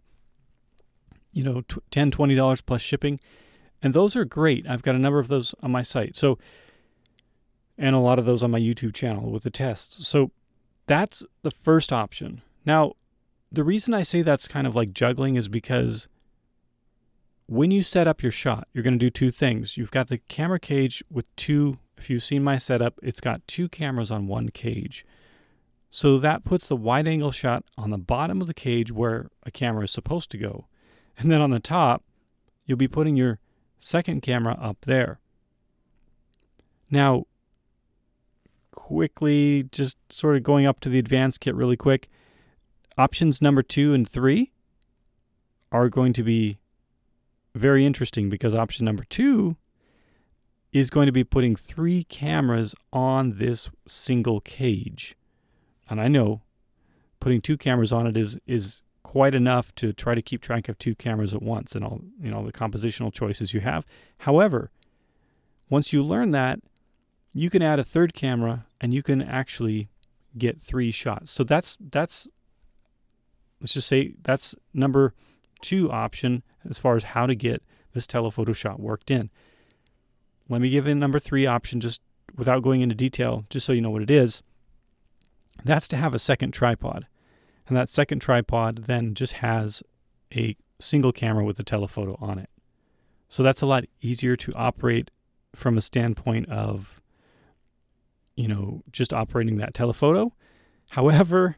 you 1.31 1.43
know 1.43 1.61
t- 1.61 1.77
10 1.91 2.11
20 2.11 2.35
dollars 2.35 2.61
plus 2.61 2.81
shipping 2.81 3.19
and 3.81 3.93
those 3.93 4.15
are 4.15 4.25
great 4.25 4.67
i've 4.67 4.81
got 4.81 4.95
a 4.95 4.99
number 4.99 5.19
of 5.19 5.27
those 5.27 5.53
on 5.61 5.71
my 5.71 5.83
site 5.83 6.15
so 6.15 6.37
and 7.77 7.95
a 7.95 7.99
lot 7.99 8.19
of 8.19 8.25
those 8.25 8.41
on 8.41 8.49
my 8.51 8.59
youtube 8.59 8.93
channel 8.93 9.31
with 9.31 9.43
the 9.43 9.49
tests 9.51 10.07
so 10.07 10.31
that's 10.89 11.23
the 11.43 11.51
first 11.51 11.93
option 11.93 12.41
now 12.65 12.91
the 13.51 13.63
reason 13.63 13.93
i 13.93 14.03
say 14.03 14.21
that's 14.21 14.47
kind 14.47 14.67
of 14.67 14.75
like 14.75 14.91
juggling 14.91 15.35
is 15.35 15.47
because 15.47 16.07
when 17.49 17.71
you 17.71 17.81
set 17.81 18.07
up 18.07 18.21
your 18.21 18.31
shot, 18.31 18.67
you're 18.73 18.83
going 18.83 18.93
to 18.93 18.99
do 18.99 19.09
two 19.09 19.31
things. 19.31 19.75
You've 19.75 19.89
got 19.89 20.07
the 20.07 20.19
camera 20.19 20.59
cage 20.59 21.03
with 21.09 21.25
two, 21.35 21.79
if 21.97 22.07
you've 22.07 22.21
seen 22.21 22.43
my 22.43 22.57
setup, 22.57 22.99
it's 23.01 23.19
got 23.19 23.45
two 23.47 23.67
cameras 23.67 24.11
on 24.11 24.27
one 24.27 24.49
cage. 24.49 25.03
So 25.89 26.19
that 26.19 26.43
puts 26.43 26.67
the 26.67 26.75
wide 26.75 27.07
angle 27.07 27.31
shot 27.31 27.63
on 27.75 27.89
the 27.89 27.97
bottom 27.97 28.39
of 28.39 28.45
the 28.45 28.53
cage 28.53 28.91
where 28.91 29.31
a 29.43 29.49
camera 29.49 29.85
is 29.85 29.91
supposed 29.91 30.29
to 30.29 30.37
go. 30.37 30.67
And 31.17 31.31
then 31.31 31.41
on 31.41 31.49
the 31.49 31.59
top, 31.59 32.03
you'll 32.65 32.77
be 32.77 32.87
putting 32.87 33.15
your 33.15 33.39
second 33.79 34.21
camera 34.21 34.55
up 34.61 34.81
there. 34.81 35.19
Now, 36.91 37.25
quickly, 38.87 39.63
just 39.71 39.97
sort 40.09 40.37
of 40.37 40.41
going 40.41 40.65
up 40.65 40.79
to 40.79 40.89
the 40.89 40.97
advanced 40.97 41.41
kit 41.41 41.53
really 41.53 41.75
quick, 41.75 42.07
options 42.97 43.41
number 43.41 43.61
two 43.61 43.93
and 43.93 44.07
three 44.07 44.51
are 45.71 45.89
going 45.89 46.13
to 46.13 46.23
be 46.23 46.57
very 47.53 47.85
interesting 47.85 48.29
because 48.29 48.55
option 48.55 48.85
number 48.85 49.03
two 49.03 49.57
is 50.71 50.89
going 50.89 51.07
to 51.07 51.11
be 51.11 51.25
putting 51.25 51.55
three 51.55 52.05
cameras 52.05 52.73
on 52.93 53.33
this 53.35 53.69
single 53.85 54.39
cage. 54.39 55.15
And 55.89 55.99
I 55.99 56.07
know 56.07 56.41
putting 57.19 57.41
two 57.41 57.57
cameras 57.57 57.91
on 57.91 58.07
it 58.07 58.15
is 58.15 58.39
is 58.47 58.81
quite 59.03 59.35
enough 59.35 59.75
to 59.75 59.91
try 59.91 60.15
to 60.15 60.21
keep 60.21 60.41
track 60.41 60.69
of 60.69 60.79
two 60.79 60.95
cameras 60.95 61.33
at 61.33 61.41
once 61.41 61.75
and 61.75 61.83
all 61.83 61.99
you 62.21 62.31
know 62.31 62.45
the 62.45 62.53
compositional 62.53 63.11
choices 63.11 63.53
you 63.53 63.59
have. 63.59 63.85
However, 64.19 64.71
once 65.69 65.91
you 65.91 66.01
learn 66.01 66.31
that, 66.31 66.59
you 67.33 67.49
can 67.49 67.61
add 67.61 67.79
a 67.79 67.83
third 67.83 68.13
camera 68.13 68.65
and 68.81 68.93
you 68.93 69.03
can 69.03 69.21
actually 69.21 69.89
get 70.37 70.59
three 70.59 70.91
shots. 70.91 71.31
So 71.31 71.43
that's 71.43 71.77
that's 71.79 72.27
let's 73.59 73.73
just 73.73 73.87
say 73.87 74.15
that's 74.23 74.55
number 74.73 75.13
two 75.61 75.91
option 75.91 76.43
as 76.69 76.77
far 76.77 76.95
as 76.95 77.03
how 77.03 77.25
to 77.25 77.35
get 77.35 77.63
this 77.93 78.07
telephoto 78.07 78.53
shot 78.53 78.79
worked 78.79 79.11
in. 79.11 79.29
Let 80.47 80.61
me 80.61 80.69
give 80.69 80.87
you 80.87 80.95
number 80.95 81.19
three 81.19 81.45
option 81.45 81.79
just 81.79 82.01
without 82.35 82.63
going 82.63 82.81
into 82.81 82.95
detail, 82.95 83.45
just 83.49 83.65
so 83.65 83.73
you 83.73 83.81
know 83.81 83.89
what 83.89 84.01
it 84.01 84.11
is. 84.11 84.41
That's 85.63 85.87
to 85.89 85.97
have 85.97 86.13
a 86.13 86.19
second 86.19 86.51
tripod. 86.51 87.05
And 87.67 87.77
that 87.77 87.89
second 87.89 88.19
tripod 88.19 88.85
then 88.85 89.13
just 89.13 89.33
has 89.33 89.83
a 90.33 90.55
single 90.79 91.11
camera 91.11 91.43
with 91.43 91.59
a 91.59 91.63
telephoto 91.63 92.17
on 92.19 92.39
it. 92.39 92.49
So 93.27 93.43
that's 93.43 93.61
a 93.61 93.67
lot 93.67 93.85
easier 94.01 94.35
to 94.37 94.53
operate 94.53 95.11
from 95.53 95.77
a 95.77 95.81
standpoint 95.81 96.49
of, 96.49 96.98
you 98.39 98.47
know, 98.47 98.81
just 98.93 99.11
operating 99.11 99.57
that 99.57 99.73
telephoto. 99.73 100.33
However, 100.91 101.57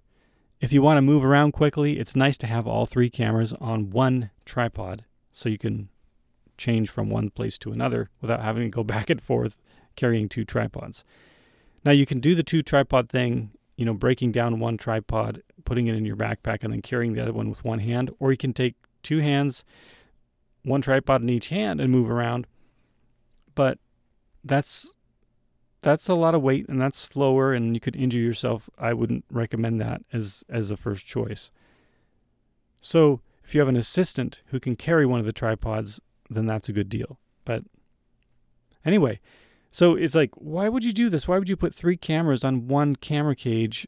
if 0.60 0.74
you 0.74 0.82
want 0.82 0.98
to 0.98 1.04
move 1.04 1.24
around 1.24 1.52
quickly, 1.52 2.00
it's 2.00 2.16
nice 2.16 2.40
to 2.40 2.48
have 2.48 2.66
all 2.66 2.88
three 2.88 3.08
cameras 3.08 3.54
on 3.62 3.92
one 3.92 4.32
tripod 4.46 5.06
so 5.32 5.48
you 5.48 5.60
can 5.60 5.90
change 6.58 6.90
from 6.90 7.12
one 7.12 7.30
place 7.30 7.60
to 7.60 7.72
another 7.72 8.10
without 8.20 8.42
having 8.42 8.64
to 8.64 8.70
go 8.70 8.84
back 8.96 9.12
and 9.12 9.22
forth 9.22 9.60
carrying 9.96 10.28
two 10.28 10.44
tripods. 10.44 11.04
Now 11.86 11.92
you 11.92 12.08
can 12.08 12.20
do 12.20 12.34
the 12.34 12.42
two 12.42 12.64
tripod 12.64 13.10
thing, 13.10 13.52
you 13.78 13.86
know, 13.86 13.94
breaking 13.94 14.32
down 14.32 14.60
one 14.60 14.78
tripod, 14.78 15.44
putting 15.66 15.86
it 15.86 15.94
in 15.94 16.04
your 16.04 16.16
backpack 16.16 16.64
and 16.64 16.74
then 16.74 16.82
carrying 16.82 17.14
the 17.14 17.22
other 17.22 17.34
one 17.34 17.52
with 17.52 17.64
one 17.64 17.80
hand, 17.80 18.10
or 18.18 18.32
you 18.32 18.38
can 18.38 18.54
take 18.54 18.74
two 19.04 19.20
hands, 19.20 19.64
one 20.64 20.82
tripod 20.82 21.22
in 21.22 21.30
each 21.30 21.50
hand 21.50 21.80
and 21.80 21.92
move 21.92 22.10
around. 22.10 22.48
But 23.54 23.78
that's 24.44 24.96
that's 25.82 26.08
a 26.08 26.16
lot 26.16 26.36
of 26.36 26.42
weight 26.42 26.68
and 26.70 26.80
that's 26.80 26.98
slower 26.98 27.54
and 27.54 27.76
you 27.76 27.80
could 27.80 27.96
injure 27.96 28.20
yourself. 28.20 28.70
I 28.78 28.94
wouldn't 28.94 29.26
recommend 29.30 29.82
that 29.82 30.04
as 30.14 30.44
as 30.50 30.72
a 30.72 30.78
first 30.78 31.06
choice. 31.06 31.52
So, 32.80 33.22
if 33.44 33.54
you 33.54 33.62
have 33.62 33.68
an 33.68 33.76
assistant 33.76 34.42
who 34.48 34.60
can 34.60 34.76
carry 34.76 35.06
one 35.06 35.20
of 35.20 35.26
the 35.26 35.34
tripods, 35.34 36.00
then 36.30 36.46
that's 36.46 36.70
a 36.70 36.74
good 36.74 36.90
deal. 36.90 37.20
But 37.46 37.64
anyway, 38.86 39.20
so 39.72 39.96
it's 39.96 40.16
like 40.16 40.32
why 40.36 40.70
would 40.70 40.84
you 40.84 40.94
do 40.94 41.10
this? 41.10 41.28
Why 41.28 41.38
would 41.38 41.50
you 41.50 41.58
put 41.58 41.74
3 41.74 41.98
cameras 41.98 42.44
on 42.44 42.68
one 42.68 42.96
camera 42.96 43.36
cage? 43.36 43.88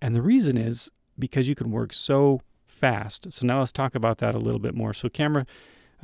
And 0.00 0.14
the 0.14 0.22
reason 0.22 0.56
is 0.56 0.90
because 1.18 1.48
you 1.48 1.54
can 1.54 1.70
work 1.70 1.92
so 1.92 2.40
fast. 2.66 3.32
So 3.32 3.46
now 3.46 3.60
let's 3.60 3.72
talk 3.72 3.94
about 3.94 4.18
that 4.18 4.34
a 4.34 4.38
little 4.38 4.60
bit 4.60 4.74
more. 4.74 4.92
So 4.92 5.08
camera 5.08 5.46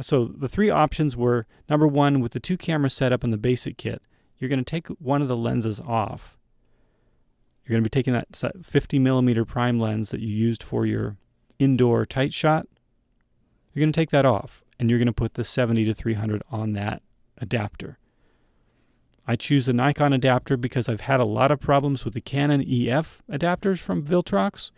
so 0.00 0.24
the 0.24 0.48
three 0.48 0.70
options 0.70 1.16
were 1.16 1.46
number 1.68 1.86
1 1.86 2.20
with 2.20 2.32
the 2.32 2.40
two 2.40 2.56
cameras 2.56 2.94
set 2.94 3.12
up 3.12 3.22
in 3.22 3.30
the 3.30 3.36
basic 3.36 3.76
kit 3.76 4.02
you're 4.40 4.48
going 4.48 4.64
to 4.64 4.64
take 4.64 4.88
one 4.98 5.22
of 5.22 5.28
the 5.28 5.36
lenses 5.36 5.78
off. 5.78 6.36
You're 7.64 7.74
going 7.74 7.84
to 7.84 7.88
be 7.88 7.94
taking 7.94 8.14
that 8.14 8.34
50 8.62 8.98
millimeter 8.98 9.44
prime 9.44 9.78
lens 9.78 10.10
that 10.10 10.20
you 10.20 10.28
used 10.28 10.62
for 10.62 10.86
your 10.86 11.16
indoor 11.58 12.06
tight 12.06 12.32
shot. 12.32 12.66
You're 13.72 13.82
going 13.82 13.92
to 13.92 14.00
take 14.00 14.10
that 14.10 14.24
off 14.24 14.64
and 14.78 14.88
you're 14.88 14.98
going 14.98 15.06
to 15.06 15.12
put 15.12 15.34
the 15.34 15.44
70 15.44 15.84
to 15.84 15.94
300 15.94 16.42
on 16.50 16.72
that 16.72 17.02
adapter. 17.38 17.98
I 19.26 19.36
choose 19.36 19.66
the 19.66 19.72
Nikon 19.72 20.12
adapter 20.12 20.56
because 20.56 20.88
I've 20.88 21.02
had 21.02 21.20
a 21.20 21.24
lot 21.24 21.52
of 21.52 21.60
problems 21.60 22.04
with 22.04 22.14
the 22.14 22.20
Canon 22.20 22.62
EF 22.62 23.22
adapters 23.30 23.78
from 23.78 24.02
Viltrox. 24.02 24.72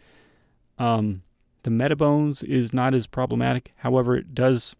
Um, 0.76 1.22
the 1.62 1.70
Metabones 1.70 2.42
is 2.42 2.74
not 2.74 2.94
as 2.94 3.06
problematic. 3.06 3.72
However, 3.76 4.16
it 4.16 4.34
does 4.34 4.74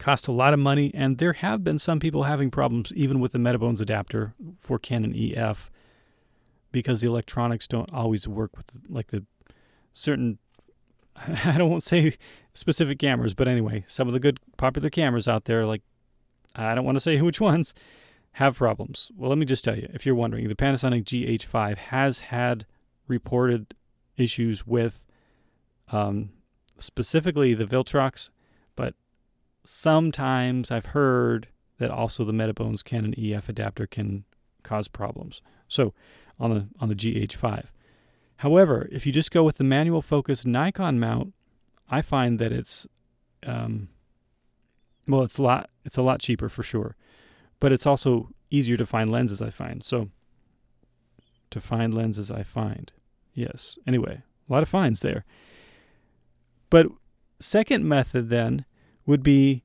cost 0.00 0.26
a 0.26 0.32
lot 0.32 0.52
of 0.52 0.58
money, 0.58 0.90
and 0.94 1.18
there 1.18 1.34
have 1.34 1.62
been 1.62 1.78
some 1.78 2.00
people 2.00 2.24
having 2.24 2.50
problems 2.50 2.92
even 2.96 3.20
with 3.20 3.32
the 3.32 3.38
Metabones 3.38 3.80
adapter 3.80 4.34
for 4.56 4.78
Canon 4.78 5.14
EF 5.14 5.70
because 6.72 7.00
the 7.00 7.06
electronics 7.06 7.68
don't 7.68 7.92
always 7.92 8.26
work 8.26 8.56
with 8.56 8.80
like 8.88 9.08
the 9.08 9.24
certain 9.94 10.38
I 11.16 11.58
don't 11.58 11.70
want 11.70 11.82
to 11.82 11.88
say 11.88 12.16
specific 12.54 12.98
cameras, 12.98 13.34
but 13.34 13.46
anyway, 13.46 13.84
some 13.86 14.08
of 14.08 14.14
the 14.14 14.20
good 14.20 14.40
popular 14.56 14.90
cameras 14.90 15.28
out 15.28 15.44
there, 15.44 15.66
like 15.66 15.82
I 16.56 16.74
don't 16.74 16.84
want 16.84 16.96
to 16.96 17.00
say 17.00 17.20
which 17.20 17.40
ones, 17.40 17.74
have 18.32 18.56
problems. 18.56 19.10
Well, 19.16 19.28
let 19.28 19.38
me 19.38 19.46
just 19.46 19.64
tell 19.64 19.76
you, 19.76 19.88
if 19.92 20.06
you're 20.06 20.14
wondering, 20.14 20.48
the 20.48 20.54
Panasonic 20.54 21.04
GH5 21.04 21.76
has 21.76 22.20
had 22.20 22.64
reported 23.06 23.74
issues 24.16 24.66
with 24.66 25.04
um, 25.90 26.30
specifically 26.78 27.54
the 27.54 27.64
Viltrox, 27.64 28.30
sometimes 29.64 30.70
I've 30.70 30.86
heard 30.86 31.48
that 31.78 31.90
also 31.90 32.24
the 32.24 32.32
Metabones 32.32 32.84
Canon 32.84 33.14
EF 33.18 33.48
adapter 33.48 33.86
can 33.86 34.24
cause 34.62 34.88
problems. 34.88 35.40
So 35.68 35.94
on 36.38 36.50
the 36.50 36.68
on 36.80 36.88
the 36.88 36.94
GH5. 36.94 37.66
However, 38.36 38.88
if 38.90 39.06
you 39.06 39.12
just 39.12 39.30
go 39.30 39.44
with 39.44 39.58
the 39.58 39.64
manual 39.64 40.02
focus 40.02 40.46
Nikon 40.46 40.98
mount, 40.98 41.34
I 41.90 42.00
find 42.02 42.38
that 42.38 42.52
it's 42.52 42.86
um, 43.46 43.88
well, 45.06 45.22
it's 45.22 45.38
a 45.38 45.42
lot 45.42 45.70
it's 45.84 45.96
a 45.96 46.02
lot 46.02 46.20
cheaper 46.20 46.48
for 46.48 46.62
sure, 46.62 46.96
but 47.58 47.72
it's 47.72 47.86
also 47.86 48.30
easier 48.50 48.76
to 48.76 48.86
find 48.86 49.10
lenses. 49.10 49.42
I 49.42 49.50
find 49.50 49.82
so. 49.82 50.08
To 51.50 51.60
find 51.60 51.92
lenses, 51.92 52.30
I 52.30 52.44
find 52.44 52.92
yes. 53.34 53.76
Anyway, 53.86 54.22
a 54.48 54.52
lot 54.52 54.62
of 54.62 54.68
finds 54.68 55.00
there. 55.00 55.24
But 56.70 56.86
second 57.40 57.84
method 57.84 58.28
then 58.28 58.64
would 59.10 59.22
be 59.24 59.64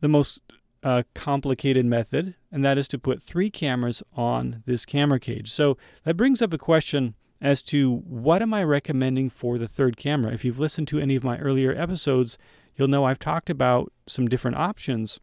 the 0.00 0.08
most 0.08 0.42
uh, 0.82 1.02
complicated 1.14 1.86
method, 1.86 2.34
and 2.52 2.62
that 2.62 2.76
is 2.76 2.86
to 2.86 2.98
put 2.98 3.22
three 3.22 3.48
cameras 3.48 4.02
on 4.14 4.62
this 4.66 4.84
camera 4.84 5.18
cage. 5.18 5.50
So 5.50 5.78
that 6.04 6.18
brings 6.18 6.42
up 6.42 6.52
a 6.52 6.58
question 6.58 7.14
as 7.40 7.62
to 7.62 7.96
what 8.00 8.42
am 8.42 8.52
I 8.52 8.62
recommending 8.62 9.30
for 9.30 9.56
the 9.56 9.66
third 9.66 9.96
camera. 9.96 10.34
If 10.34 10.44
you've 10.44 10.58
listened 10.58 10.86
to 10.88 10.98
any 10.98 11.16
of 11.16 11.24
my 11.24 11.38
earlier 11.38 11.74
episodes, 11.74 12.36
you'll 12.76 12.88
know 12.88 13.04
I've 13.04 13.18
talked 13.18 13.48
about 13.48 13.90
some 14.06 14.28
different 14.28 14.58
options. 14.58 15.18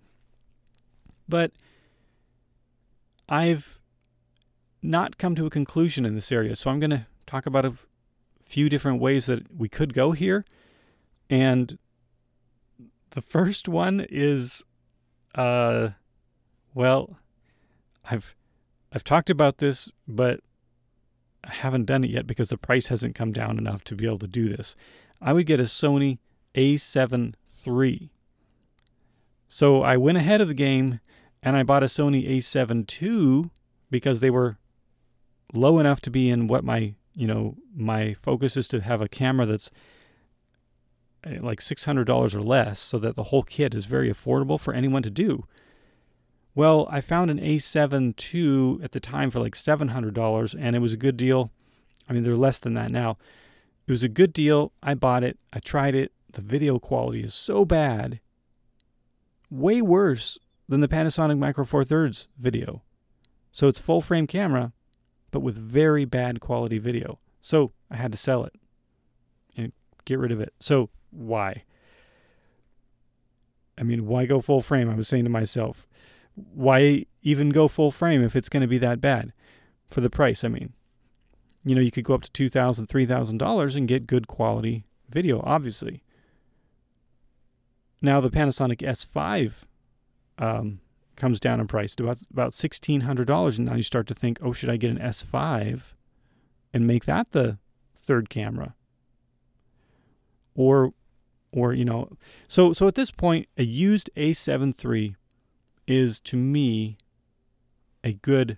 But 1.29 1.51
I've 3.29 3.79
not 4.81 5.19
come 5.19 5.35
to 5.35 5.45
a 5.45 5.51
conclusion 5.51 6.03
in 6.03 6.15
this 6.15 6.31
area. 6.31 6.55
So 6.55 6.71
I'm 6.71 6.79
going 6.79 6.89
to 6.89 7.05
talk 7.27 7.45
about 7.45 7.65
a 7.65 7.73
few 8.41 8.69
different 8.69 8.99
ways 8.99 9.27
that 9.27 9.55
we 9.55 9.69
could 9.69 9.93
go 9.93 10.13
here. 10.13 10.45
And 11.29 11.77
the 13.11 13.21
first 13.21 13.67
one 13.67 14.05
is 14.09 14.63
uh 15.35 15.89
well, 16.73 17.17
I've 18.05 18.35
I've 18.91 19.03
talked 19.03 19.29
about 19.29 19.59
this, 19.59 19.91
but 20.07 20.41
I 21.43 21.51
haven't 21.51 21.85
done 21.85 22.03
it 22.03 22.09
yet 22.09 22.27
because 22.27 22.49
the 22.49 22.57
price 22.57 22.87
hasn't 22.87 23.15
come 23.15 23.31
down 23.31 23.57
enough 23.57 23.83
to 23.85 23.95
be 23.95 24.05
able 24.05 24.19
to 24.19 24.27
do 24.27 24.49
this. 24.49 24.75
I 25.21 25.33
would 25.33 25.45
get 25.45 25.59
a 25.59 25.63
Sony 25.63 26.19
A7 26.55 27.33
III. 27.67 28.11
So 29.47 29.81
I 29.81 29.97
went 29.97 30.17
ahead 30.17 30.41
of 30.41 30.47
the 30.47 30.53
game 30.53 30.99
and 31.41 31.55
I 31.55 31.63
bought 31.63 31.83
a 31.83 31.87
Sony 31.87 32.29
A7 32.29 33.01
II 33.01 33.49
because 33.89 34.19
they 34.19 34.29
were 34.29 34.57
low 35.53 35.79
enough 35.79 36.01
to 36.01 36.11
be 36.11 36.29
in 36.29 36.47
what 36.47 36.63
my, 36.63 36.95
you 37.13 37.27
know, 37.27 37.55
my 37.75 38.13
focus 38.13 38.55
is 38.55 38.67
to 38.69 38.81
have 38.81 39.01
a 39.01 39.09
camera 39.09 39.45
that's 39.45 39.71
Uh, 41.23 41.35
like 41.39 41.59
$600 41.59 42.35
or 42.35 42.41
less 42.41 42.79
so 42.79 42.97
that 42.97 43.15
the 43.15 43.25
whole 43.25 43.43
kit 43.43 43.75
is 43.75 43.85
very 43.85 44.11
affordable 44.11 44.59
for 44.59 44.73
anyone 44.73 45.03
to 45.03 45.11
do. 45.11 45.45
Well, 46.55 46.87
I 46.89 46.99
found 46.99 47.29
an 47.29 47.39
A7 47.39 48.15
II 48.33 48.83
at 48.83 48.91
the 48.91 48.99
time 48.99 49.29
for 49.29 49.39
like 49.39 49.53
$700 49.53 50.55
and 50.59 50.75
it 50.75 50.79
was 50.79 50.93
a 50.93 50.97
good 50.97 51.17
deal. 51.17 51.51
I 52.09 52.13
mean, 52.13 52.23
they're 52.23 52.35
less 52.35 52.59
than 52.59 52.73
that 52.73 52.91
now. 52.91 53.17
It 53.85 53.91
was 53.91 54.01
a 54.01 54.09
good 54.09 54.33
deal. 54.33 54.73
I 54.81 54.95
bought 54.95 55.23
it. 55.23 55.37
I 55.53 55.59
tried 55.59 55.93
it. 55.93 56.11
The 56.31 56.41
video 56.41 56.79
quality 56.79 57.21
is 57.21 57.35
so 57.35 57.65
bad. 57.65 58.19
Way 59.51 59.81
worse 59.81 60.39
than 60.67 60.81
the 60.81 60.87
Panasonic 60.87 61.37
Micro 61.37 61.65
Four 61.65 61.83
Thirds 61.83 62.29
video. 62.37 62.81
So 63.51 63.67
it's 63.67 63.79
full 63.79 64.01
frame 64.01 64.25
camera, 64.25 64.73
but 65.29 65.41
with 65.41 65.57
very 65.57 66.05
bad 66.05 66.39
quality 66.39 66.79
video. 66.79 67.19
So 67.41 67.73
I 67.91 67.97
had 67.97 68.11
to 68.11 68.17
sell 68.17 68.43
it 68.43 68.53
get 70.05 70.19
rid 70.19 70.31
of 70.31 70.39
it. 70.39 70.53
So 70.59 70.89
why? 71.11 71.63
I 73.77 73.83
mean, 73.83 74.05
why 74.05 74.25
go 74.25 74.41
full 74.41 74.61
frame? 74.61 74.89
I 74.89 74.95
was 74.95 75.07
saying 75.07 75.23
to 75.23 75.29
myself 75.29 75.87
why 76.35 77.05
even 77.21 77.49
go 77.49 77.67
full 77.67 77.91
frame 77.91 78.23
if 78.23 78.35
it's 78.35 78.49
going 78.49 78.61
to 78.61 78.67
be 78.67 78.77
that 78.79 79.01
bad 79.01 79.33
for 79.85 80.01
the 80.01 80.09
price? 80.09 80.43
I 80.43 80.47
mean, 80.47 80.73
you 81.63 81.75
know, 81.75 81.81
you 81.81 81.91
could 81.91 82.03
go 82.03 82.13
up 82.13 82.23
to 82.23 82.49
$2,000, 82.49 82.87
$3,000 82.87 83.75
and 83.75 83.87
get 83.87 84.07
good 84.07 84.27
quality 84.27 84.85
video, 85.09 85.41
obviously. 85.45 86.03
Now, 88.01 88.19
the 88.19 88.31
Panasonic 88.31 88.79
S5 88.79 89.53
um, 90.39 90.79
comes 91.15 91.39
down 91.39 91.59
in 91.59 91.67
price 91.67 91.95
to 91.97 92.03
about, 92.03 92.17
about 92.31 92.53
$1,600. 92.53 93.57
And 93.57 93.67
now 93.67 93.75
you 93.75 93.83
start 93.83 94.07
to 94.07 94.15
think, 94.15 94.39
oh, 94.41 94.53
should 94.53 94.69
I 94.69 94.77
get 94.77 94.89
an 94.89 94.97
S5 94.97 95.81
and 96.73 96.87
make 96.87 97.05
that 97.05 97.31
the 97.31 97.59
third 97.93 98.29
camera? 98.29 98.73
Or, 100.55 100.93
or 101.51 101.73
you 101.73 101.85
know, 101.85 102.17
so 102.47 102.73
so 102.73 102.87
at 102.87 102.95
this 102.95 103.11
point, 103.11 103.47
a 103.57 103.63
used 103.63 104.09
A7 104.15 104.73
III 104.83 105.15
is 105.87 106.19
to 106.21 106.37
me 106.37 106.97
a 108.03 108.13
good 108.13 108.57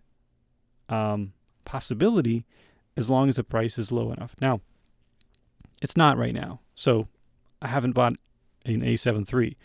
um, 0.89 1.33
possibility 1.65 2.45
as 2.95 3.09
long 3.09 3.29
as 3.29 3.37
the 3.37 3.43
price 3.43 3.77
is 3.77 3.91
low 3.91 4.11
enough. 4.11 4.35
Now, 4.39 4.61
it's 5.81 5.97
not 5.97 6.17
right 6.17 6.33
now, 6.33 6.59
so 6.75 7.07
I 7.61 7.67
haven't 7.67 7.93
bought 7.93 8.13
an 8.65 8.81
A7 8.81 9.31
III. 9.31 9.57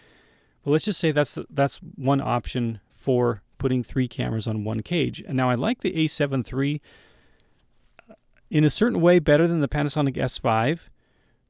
But 0.64 0.70
let's 0.70 0.84
just 0.84 1.00
say 1.00 1.12
that's 1.12 1.38
that's 1.50 1.76
one 1.96 2.20
option 2.20 2.80
for 2.92 3.42
putting 3.58 3.82
three 3.82 4.08
cameras 4.08 4.46
on 4.46 4.64
one 4.64 4.82
cage. 4.82 5.22
And 5.26 5.36
now 5.36 5.50
I 5.50 5.54
like 5.54 5.80
the 5.80 5.92
A7 5.92 6.52
III 6.52 6.80
uh, 8.08 8.14
in 8.50 8.64
a 8.64 8.70
certain 8.70 9.00
way 9.00 9.18
better 9.18 9.46
than 9.46 9.60
the 9.60 9.68
Panasonic 9.68 10.16
S5 10.16 10.80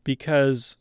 because 0.05 0.77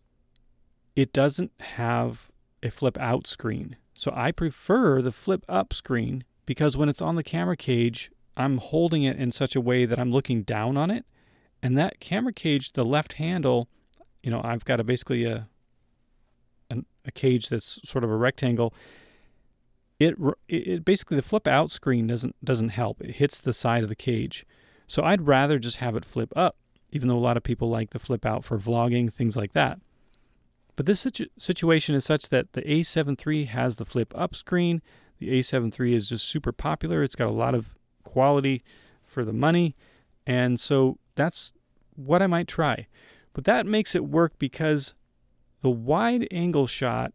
it 0.96 1.14
doesn't 1.14 1.52
have 1.60 2.32
a 2.64 2.70
flip 2.70 2.98
out 3.00 3.28
screen. 3.28 3.76
So 3.94 4.12
I 4.16 4.32
prefer 4.32 5.02
the 5.02 5.12
flip 5.12 5.44
up 5.50 5.74
screen 5.74 6.24
because 6.46 6.78
when 6.78 6.90
it's 6.90 7.02
on 7.02 7.16
the 7.16 7.24
camera 7.24 7.58
cage, 7.58 8.12
I'm 8.36 8.58
holding 8.58 9.04
it 9.04 9.18
in 9.18 9.32
such 9.32 9.56
a 9.56 9.62
way 9.62 9.86
that 9.86 10.00
I'm 10.00 10.12
looking 10.12 10.44
down 10.44 10.78
on 10.78 10.92
it. 10.92 11.06
And 11.62 11.78
that 11.78 12.00
camera 12.00 12.34
cage, 12.34 12.74
the 12.74 12.86
left 12.86 13.14
handle, 13.14 13.68
you 14.22 14.30
know, 14.30 14.42
I've 14.44 14.66
got 14.66 14.80
a 14.80 14.84
basically 14.84 15.26
a 15.26 15.48
a 17.08 17.12
cage 17.12 17.50
that's 17.50 17.80
sort 17.90 18.04
of 18.04 18.12
a 18.12 18.16
rectangle. 18.16 18.74
It 20.00 20.16
it 20.48 20.86
basically 20.86 21.16
the 21.16 21.24
flip 21.24 21.48
out 21.48 21.72
screen 21.72 22.06
doesn't 22.06 22.36
doesn't 22.44 22.70
help. 22.70 23.02
It 23.02 23.16
hits 23.16 23.40
the 23.40 23.54
side 23.54 23.82
of 23.82 23.90
the 23.90 23.96
cage. 23.96 24.46
So 24.86 25.04
I'd 25.04 25.26
rather 25.26 25.58
just 25.58 25.78
have 25.78 25.96
it 25.96 26.06
flip 26.06 26.32
up, 26.36 26.58
even 26.92 27.08
though 27.08 27.18
a 27.18 27.20
lot 27.20 27.38
of 27.38 27.44
people 27.44 27.70
like 27.70 27.92
the 27.92 28.00
flip 28.00 28.26
out 28.26 28.44
for 28.44 28.58
vlogging, 28.58 29.12
things 29.12 29.36
like 29.36 29.54
that. 29.54 29.80
But 30.76 30.86
this 30.86 31.02
situ- 31.02 31.30
situation 31.38 31.96
is 31.96 32.06
such 32.06 32.30
that 32.30 32.54
the 32.54 32.62
A7 32.62 33.18
III 33.26 33.46
has 33.46 33.78
the 33.78 33.86
flip 33.86 34.14
up 34.16 34.36
screen. 34.36 34.82
The 35.20 35.40
A7 35.40 35.78
III 35.78 35.96
is 35.96 36.10
just 36.10 36.28
super 36.28 36.52
popular. 36.52 37.04
It's 37.04 37.16
got 37.16 37.30
a 37.30 37.36
lot 37.36 37.56
of 37.56 37.76
quality 38.04 38.64
for 39.04 39.26
the 39.26 39.34
money. 39.34 39.76
And 40.26 40.60
so 40.60 41.00
that's 41.16 41.54
what 41.96 42.22
I 42.22 42.28
might 42.28 42.48
try. 42.48 42.88
But 43.34 43.46
that 43.46 43.66
makes 43.66 43.96
it 43.96 44.06
work 44.06 44.34
because 44.38 44.94
the 45.62 45.70
wide 45.70 46.28
angle 46.32 46.68
shot 46.68 47.12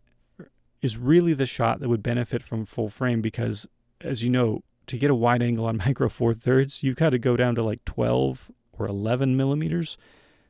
is 0.80 0.98
really 0.98 1.32
the 1.32 1.46
shot 1.46 1.78
that 1.80 1.88
would 1.88 2.02
benefit 2.02 2.42
from 2.42 2.66
full 2.66 2.88
frame 2.88 3.22
because, 3.22 3.66
as 4.00 4.24
you 4.24 4.30
know, 4.30 4.62
to 4.88 4.98
get 4.98 5.10
a 5.10 5.14
wide 5.14 5.42
angle 5.42 5.66
on 5.66 5.76
micro 5.86 6.08
four 6.08 6.34
thirds, 6.34 6.82
you've 6.82 6.96
got 6.96 7.10
to 7.10 7.18
go 7.18 7.36
down 7.36 7.54
to 7.54 7.62
like 7.62 7.84
12 7.84 8.50
or 8.82 8.88
11 8.88 9.36
millimeters 9.36 9.96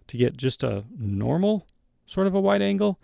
to 0.08 0.16
get 0.16 0.36
just 0.36 0.62
a 0.62 0.84
normal 0.98 1.66
sort 2.06 2.26
of 2.26 2.34
a 2.34 2.40
wide 2.40 2.62
angle. 2.62 2.98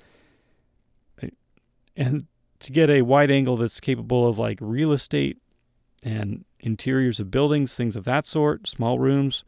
And 1.96 2.26
to 2.60 2.72
get 2.72 2.90
a 2.90 3.02
wide 3.02 3.30
angle 3.30 3.56
that's 3.56 3.80
capable 3.80 4.28
of 4.28 4.38
like 4.38 4.58
real 4.60 4.92
estate 4.92 5.38
and 6.04 6.44
interiors 6.60 7.18
of 7.18 7.30
buildings, 7.30 7.74
things 7.74 7.96
of 7.96 8.04
that 8.04 8.24
sort, 8.24 8.68
small 8.68 8.98
rooms, 8.98 9.44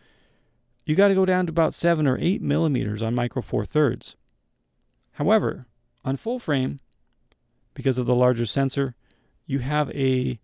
you 0.85 0.97
got 0.97 1.09
to 1.09 1.14
go 1.14 1.25
down 1.25 1.47
to 1.47 1.51
about 1.51 1.75
seven 1.75 2.07
or 2.07 2.19
eight 2.21 2.43
millimeters 2.43 3.03
on 3.03 3.14
micro 3.14 3.43
four 3.43 3.64
thirds. 3.64 4.16
However, 5.12 5.64
on 6.05 6.16
full 6.16 6.38
frame, 6.38 6.81
because 7.75 7.99
of 7.99 8.07
the 8.07 8.14
larger 8.14 8.47
sensor, 8.47 8.95
you 9.47 9.61
have 9.61 9.90
a 9.90 10.40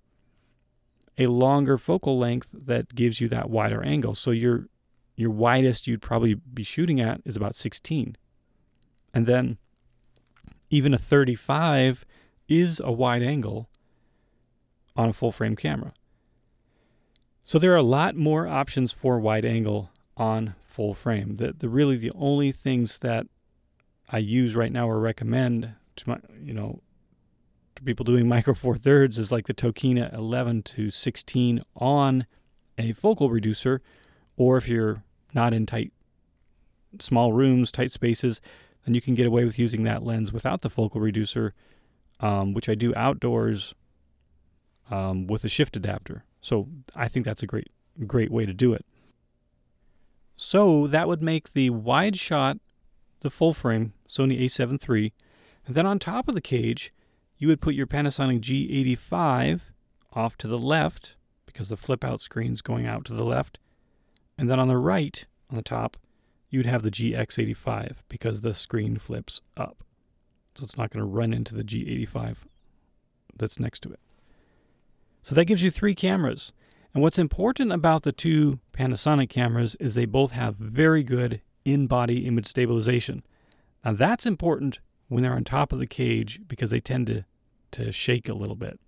a 1.19 1.27
longer 1.29 1.79
focal 1.79 2.19
length 2.19 2.55
that 2.55 2.95
gives 2.95 3.21
you 3.21 3.29
that 3.29 3.49
wider 3.49 3.83
angle. 3.83 4.15
So 4.15 4.31
your 4.33 4.69
your 5.17 5.31
widest 5.31 5.87
you'd 5.87 6.03
probably 6.03 6.35
be 6.35 6.63
shooting 6.63 7.01
at 7.01 7.21
is 7.25 7.37
about 7.37 7.55
16. 7.55 8.17
And 9.15 9.27
then 9.27 9.59
even 10.71 10.93
a 10.93 10.99
35 10.99 12.05
is 12.49 12.81
a 12.85 12.93
wide 12.93 13.23
angle 13.23 13.69
on 14.95 15.09
a 15.09 15.13
full 15.13 15.33
frame 15.33 15.57
camera. 15.57 15.93
So 17.45 17.59
there 17.59 17.73
are 17.73 17.77
a 17.77 17.83
lot 17.83 18.17
more 18.17 18.47
options 18.47 18.93
for 18.93 19.19
wide 19.21 19.45
angle 19.45 19.91
on 20.17 20.55
full 20.61 20.95
frame. 20.95 21.37
The, 21.37 21.53
the 21.53 21.69
really 21.69 21.97
the 21.97 22.13
only 22.15 22.53
things 22.53 22.99
that 23.01 23.27
I 24.09 24.19
use 24.19 24.57
right 24.57 24.73
now 24.73 24.89
or 24.89 24.99
recommend 24.99 25.73
to 25.97 26.09
my 26.09 26.19
you 26.43 26.53
know 26.53 26.83
to 27.77 27.83
people 27.83 28.05
doing 28.05 28.29
micro 28.37 28.55
four 28.55 28.77
thirds 28.77 29.19
is 29.19 29.31
like 29.31 29.47
the 29.47 29.55
Tokina 29.55 30.13
11 30.13 30.63
to 30.63 30.91
16 30.91 31.63
on 31.77 32.27
a 32.79 32.93
focal 32.93 33.31
reducer, 33.31 33.81
or 34.37 34.57
if 34.57 34.69
you're 34.69 35.03
not 35.35 35.53
in 35.53 35.67
tight 35.67 35.93
small 37.01 37.33
rooms, 37.33 37.71
tight 37.71 37.91
spaces, 37.91 38.41
then 38.85 38.95
you 38.95 39.01
can 39.01 39.15
get 39.15 39.27
away 39.27 39.45
with 39.45 39.59
using 39.59 39.83
that 39.85 40.03
lens 40.03 40.33
without 40.33 40.63
the 40.63 40.71
focal 40.71 41.01
reducer, 41.01 41.55
um, 42.21 42.55
which 42.55 42.69
I 42.69 42.75
do 42.75 42.95
outdoors 42.95 43.75
um, 44.91 45.27
with 45.27 45.45
a 45.45 45.49
shift 45.49 45.77
adapter. 45.77 46.25
So 46.41 46.69
I 46.95 47.09
think 47.09 47.27
that's 47.27 47.43
a 47.43 47.47
great 47.47 47.71
great 48.07 48.31
way 48.31 48.47
to 48.47 48.53
do 48.53 48.73
it. 48.75 48.85
So 50.37 50.87
that 50.87 51.09
would 51.09 51.23
make 51.23 51.53
the 51.53 51.71
wide 51.71 52.17
shot 52.17 52.59
the 53.21 53.31
full 53.31 53.55
frame 53.55 53.95
Sony 54.09 54.41
a7 54.43 54.89
III. 54.89 55.13
And 55.67 55.75
then 55.75 55.87
on 55.87 55.99
top 55.99 56.29
of 56.29 56.35
the 56.35 56.41
cage, 56.41 56.93
you 57.39 57.49
would 57.49 57.61
put 57.61 57.75
your 57.75 57.87
Panasonic 57.87 58.41
G85 58.41 59.63
off 60.13 60.37
to 60.39 60.47
the 60.47 60.59
left 60.59 61.17
because 61.47 61.71
the 61.71 61.77
flip 61.77 62.05
out 62.05 62.21
screen's 62.21 62.61
going 62.61 62.87
out 62.87 63.05
to 63.07 63.15
the 63.15 63.25
left. 63.25 63.59
And 64.39 64.51
then 64.51 64.61
on 64.61 64.69
the 64.69 64.77
right, 64.77 65.25
on 65.51 65.57
the 65.57 65.63
top, 65.63 65.97
you'd 66.51 66.67
have 66.67 66.83
the 66.83 66.91
GX85 66.91 67.97
because 68.09 68.41
the 68.41 68.55
screen 68.55 68.99
flips 68.99 69.41
up. 69.57 69.83
So 70.55 70.65
it's 70.65 70.77
not 70.77 70.91
going 70.91 71.01
to 71.01 71.11
run 71.11 71.33
into 71.33 71.55
the 71.55 71.65
G85 71.65 72.39
that's 73.39 73.61
next 73.61 73.81
to 73.81 73.93
it. 73.93 74.01
So 75.23 75.35
that 75.35 75.45
gives 75.45 75.63
you 75.63 75.71
three 75.71 75.95
cameras. 75.95 76.53
And 76.95 77.03
what's 77.03 77.19
important 77.19 77.73
about 77.73 78.05
the 78.05 78.13
two 78.13 78.61
Panasonic 78.73 79.29
cameras 79.29 79.75
is 79.77 79.95
they 79.95 80.07
both 80.07 80.31
have 80.31 80.57
very 80.57 81.03
good 81.03 81.43
in 81.65 81.87
body 81.87 82.27
image 82.27 82.47
stabilization. 82.47 83.23
Now, 83.85 83.93
that's 83.93 84.25
important 84.25 84.81
when 85.09 85.23
they're 85.23 85.35
on 85.35 85.45
top 85.45 85.73
of 85.73 85.79
the 85.79 85.87
cage 85.87 86.41
because 86.49 86.71
they 86.71 86.81
tend 86.81 87.09
to, 87.09 87.25
to 87.73 87.93
shake 87.93 88.29
a 88.29 88.35
little 88.35 88.57
bit 88.57 88.81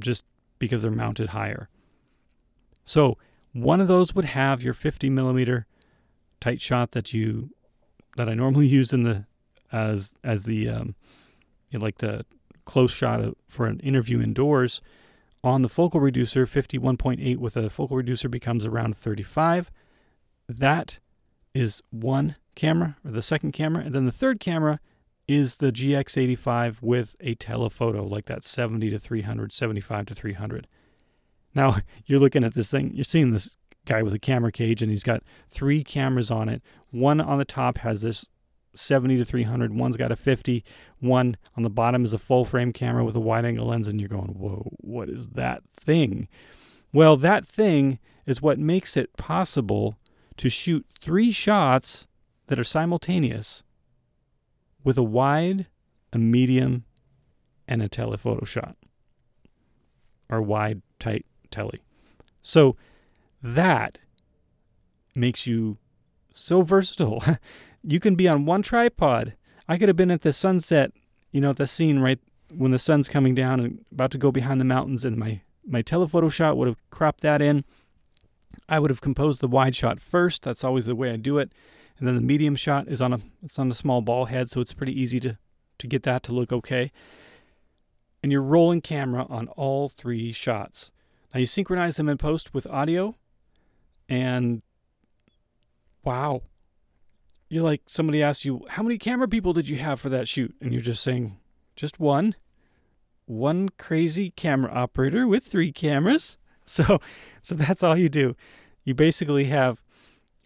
just 0.00 0.24
because 0.58 0.82
they're 0.82 0.90
mounted 0.90 1.30
higher. 1.30 1.68
So, 2.84 3.18
one 3.52 3.80
of 3.80 3.88
those 3.88 4.14
would 4.14 4.24
have 4.24 4.62
your 4.62 4.74
50 4.74 5.10
millimeter 5.10 5.66
tight 6.40 6.60
shot 6.60 6.92
that 6.92 7.12
you 7.12 7.50
that 8.16 8.28
I 8.28 8.34
normally 8.34 8.66
use 8.78 8.92
in 8.92 9.02
the 9.02 9.26
as 9.70 10.14
as 10.22 10.44
the 10.44 10.68
um, 10.68 10.94
you 11.70 11.78
know, 11.78 11.84
like 11.84 11.98
the 11.98 12.24
close 12.64 12.92
shot 12.92 13.36
for 13.48 13.66
an 13.66 13.80
interview 13.80 14.20
indoors 14.20 14.80
on 15.44 15.62
the 15.62 15.68
focal 15.68 16.00
reducer, 16.00 16.46
51.8 16.46 17.38
with 17.38 17.56
a 17.56 17.68
focal 17.68 17.96
reducer 17.96 18.28
becomes 18.28 18.64
around 18.64 18.96
35. 18.96 19.70
That 20.48 21.00
is 21.54 21.82
one 21.90 22.36
camera, 22.54 22.96
or 23.04 23.10
the 23.10 23.22
second 23.22 23.52
camera. 23.52 23.84
And 23.84 23.94
then 23.94 24.06
the 24.06 24.12
third 24.12 24.38
camera 24.38 24.78
is 25.26 25.56
the 25.56 25.72
GX85 25.72 26.76
with 26.80 27.16
a 27.20 27.34
telephoto, 27.34 28.04
like 28.04 28.26
that 28.26 28.44
70 28.44 28.90
to 28.90 28.98
300, 28.98 29.52
75 29.52 30.06
to 30.06 30.14
300. 30.14 30.68
Now, 31.54 31.76
you're 32.06 32.20
looking 32.20 32.44
at 32.44 32.54
this 32.54 32.70
thing, 32.70 32.92
you're 32.94 33.04
seeing 33.04 33.32
this 33.32 33.56
guy 33.84 34.02
with 34.02 34.14
a 34.14 34.18
camera 34.18 34.52
cage, 34.52 34.82
and 34.82 34.90
he's 34.90 35.02
got 35.02 35.22
three 35.48 35.82
cameras 35.82 36.30
on 36.30 36.48
it. 36.48 36.62
One 36.90 37.20
on 37.20 37.38
the 37.38 37.44
top 37.44 37.78
has 37.78 38.02
this 38.02 38.26
70 38.74 39.16
to 39.18 39.24
300. 39.24 39.74
One's 39.74 39.96
got 39.96 40.12
a 40.12 40.16
50. 40.16 40.64
One 41.00 41.36
on 41.56 41.62
the 41.62 41.70
bottom 41.70 42.04
is 42.04 42.12
a 42.12 42.18
full 42.18 42.44
frame 42.44 42.72
camera 42.72 43.04
with 43.04 43.16
a 43.16 43.20
wide 43.20 43.44
angle 43.44 43.66
lens, 43.66 43.88
and 43.88 44.00
you're 44.00 44.08
going, 44.08 44.34
whoa, 44.34 44.70
what 44.78 45.08
is 45.08 45.28
that 45.28 45.62
thing? 45.76 46.28
Well, 46.92 47.16
that 47.18 47.46
thing 47.46 47.98
is 48.26 48.42
what 48.42 48.58
makes 48.58 48.96
it 48.96 49.16
possible 49.16 49.98
to 50.36 50.48
shoot 50.48 50.86
three 51.00 51.32
shots 51.32 52.06
that 52.46 52.58
are 52.58 52.64
simultaneous 52.64 53.62
with 54.84 54.98
a 54.98 55.02
wide, 55.02 55.66
a 56.12 56.18
medium, 56.18 56.84
and 57.68 57.82
a 57.82 57.88
telephoto 57.88 58.44
shot, 58.44 58.76
or 60.28 60.42
wide, 60.42 60.82
tight 60.98 61.24
telly. 61.52 61.80
So 62.42 62.76
that 63.42 63.98
makes 65.14 65.46
you 65.46 65.78
so 66.32 66.62
versatile. 66.62 67.22
you 67.82 68.00
can 68.00 68.14
be 68.14 68.28
on 68.28 68.44
one 68.44 68.62
tripod. 68.62 69.34
I 69.68 69.78
could 69.78 69.88
have 69.88 69.96
been 69.96 70.10
at 70.10 70.22
the 70.22 70.32
sunset, 70.32 70.92
you 71.30 71.40
know, 71.40 71.50
at 71.50 71.56
the 71.56 71.66
scene 71.66 71.98
right 71.98 72.18
when 72.54 72.70
the 72.70 72.78
sun's 72.78 73.08
coming 73.08 73.34
down 73.34 73.60
and 73.60 73.84
about 73.92 74.10
to 74.12 74.18
go 74.18 74.30
behind 74.30 74.60
the 74.60 74.64
mountains, 74.64 75.04
and 75.04 75.16
my 75.16 75.40
my 75.66 75.82
telephoto 75.82 76.28
shot 76.28 76.56
would 76.56 76.68
have 76.68 76.90
cropped 76.90 77.20
that 77.20 77.40
in. 77.40 77.64
I 78.68 78.78
would 78.78 78.90
have 78.90 79.00
composed 79.00 79.40
the 79.40 79.48
wide 79.48 79.74
shot 79.74 80.00
first. 80.00 80.42
That's 80.42 80.64
always 80.64 80.86
the 80.86 80.96
way 80.96 81.10
I 81.10 81.16
do 81.16 81.38
it, 81.38 81.52
and 81.98 82.06
then 82.06 82.16
the 82.16 82.22
medium 82.22 82.56
shot 82.56 82.88
is 82.88 83.00
on 83.00 83.12
a 83.12 83.20
it's 83.42 83.58
on 83.58 83.70
a 83.70 83.74
small 83.74 84.02
ball 84.02 84.26
head, 84.26 84.50
so 84.50 84.60
it's 84.60 84.74
pretty 84.74 84.98
easy 85.00 85.20
to 85.20 85.38
to 85.78 85.86
get 85.86 86.02
that 86.02 86.22
to 86.24 86.32
look 86.32 86.52
okay. 86.52 86.92
And 88.22 88.30
you're 88.30 88.42
rolling 88.42 88.80
camera 88.80 89.26
on 89.28 89.48
all 89.48 89.88
three 89.88 90.30
shots. 90.32 90.90
Now 91.32 91.40
you 91.40 91.46
synchronize 91.46 91.96
them 91.96 92.08
in 92.08 92.18
post 92.18 92.52
with 92.52 92.66
audio, 92.66 93.16
and 94.08 94.62
wow, 96.04 96.42
you're 97.48 97.62
like 97.62 97.82
somebody 97.86 98.22
asks 98.22 98.44
you 98.44 98.66
how 98.68 98.82
many 98.82 98.98
camera 98.98 99.28
people 99.28 99.52
did 99.52 99.68
you 99.68 99.76
have 99.76 100.00
for 100.00 100.08
that 100.10 100.28
shoot? 100.28 100.54
And 100.60 100.72
you're 100.72 100.82
just 100.82 101.02
saying 101.02 101.36
just 101.76 102.00
one. 102.00 102.34
One 103.26 103.68
crazy 103.70 104.30
camera 104.30 104.72
operator 104.72 105.26
with 105.26 105.44
three 105.44 105.72
cameras. 105.72 106.38
So 106.64 107.00
so 107.42 107.56
that's 107.56 107.82
all 107.82 107.96
you 107.96 108.08
do. 108.08 108.36
You 108.84 108.94
basically 108.94 109.46
have 109.46 109.82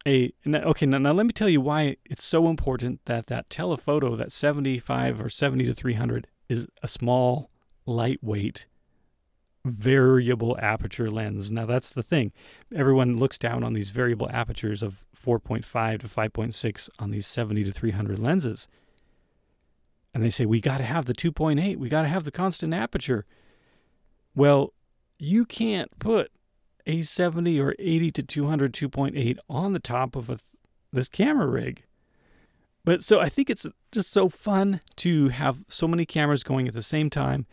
a 0.07 0.33
okay 0.47 0.87
now, 0.87 0.97
now 0.97 1.13
let 1.13 1.27
me 1.27 1.33
tell 1.33 1.49
you 1.49 1.61
why 1.61 1.99
it's 2.07 2.25
so 2.25 2.49
important 2.49 3.05
that 3.05 3.27
that 3.27 3.51
telephoto 3.51 4.17
that 4.17 4.33
75 4.33 5.21
or 5.21 5.29
70 5.29 5.67
to 5.67 5.75
300 5.75 6.27
is 6.49 6.67
a 6.83 6.89
small 6.89 7.51
lightweight 7.85 8.67
variable 9.71 10.57
aperture 10.61 11.11
lens. 11.11 11.51
Now, 11.53 11.67
that's 11.67 11.93
the 11.93 12.03
thing. 12.03 12.33
Everyone 12.75 13.17
looks 13.17 13.39
down 13.39 13.63
on 13.63 13.73
these 13.73 13.91
variable 13.91 14.29
apertures 14.31 14.83
of 14.83 15.05
4.5 15.15 16.01
to 16.01 16.09
5.6 16.09 16.91
on 16.99 17.11
these 17.11 17.27
70 17.27 17.65
to 17.65 17.73
300 17.73 18.19
lenses. 18.19 18.69
And 20.15 20.23
they 20.23 20.31
say, 20.31 20.47
we 20.47 20.61
got 20.61 20.79
to 20.79 20.85
have 20.85 21.05
the 21.05 21.15
2.8, 21.15 21.77
we 21.77 21.89
got 21.89 22.03
to 22.03 22.09
have 22.09 22.25
the 22.25 22.31
constant 22.31 22.73
aperture. 22.73 23.27
Well, 24.35 24.73
you 25.19 25.45
can't 25.45 25.91
put 25.99 26.31
a 26.87 27.03
70 27.03 27.61
or 27.61 27.75
80 27.79 28.11
to 28.13 28.23
200 28.23 28.73
2.8 28.73 29.39
on 29.49 29.73
the 29.73 29.79
top 29.79 30.17
of 30.17 30.31
a, 30.31 30.39
this 30.93 31.09
camera 31.09 31.47
rig. 31.47 31.85
But 32.85 33.03
so 33.03 33.21
I 33.21 33.29
think 33.29 33.51
it's 33.51 33.67
just 33.91 34.13
so 34.13 34.29
fun 34.29 34.81
to 34.97 35.29
have 35.29 35.65
so 35.69 35.89
many 35.89 36.07
cameras 36.07 36.45
going 36.45 36.69
at 36.69 36.75
the 36.75 36.83
same 36.83 37.11
time 37.11 37.47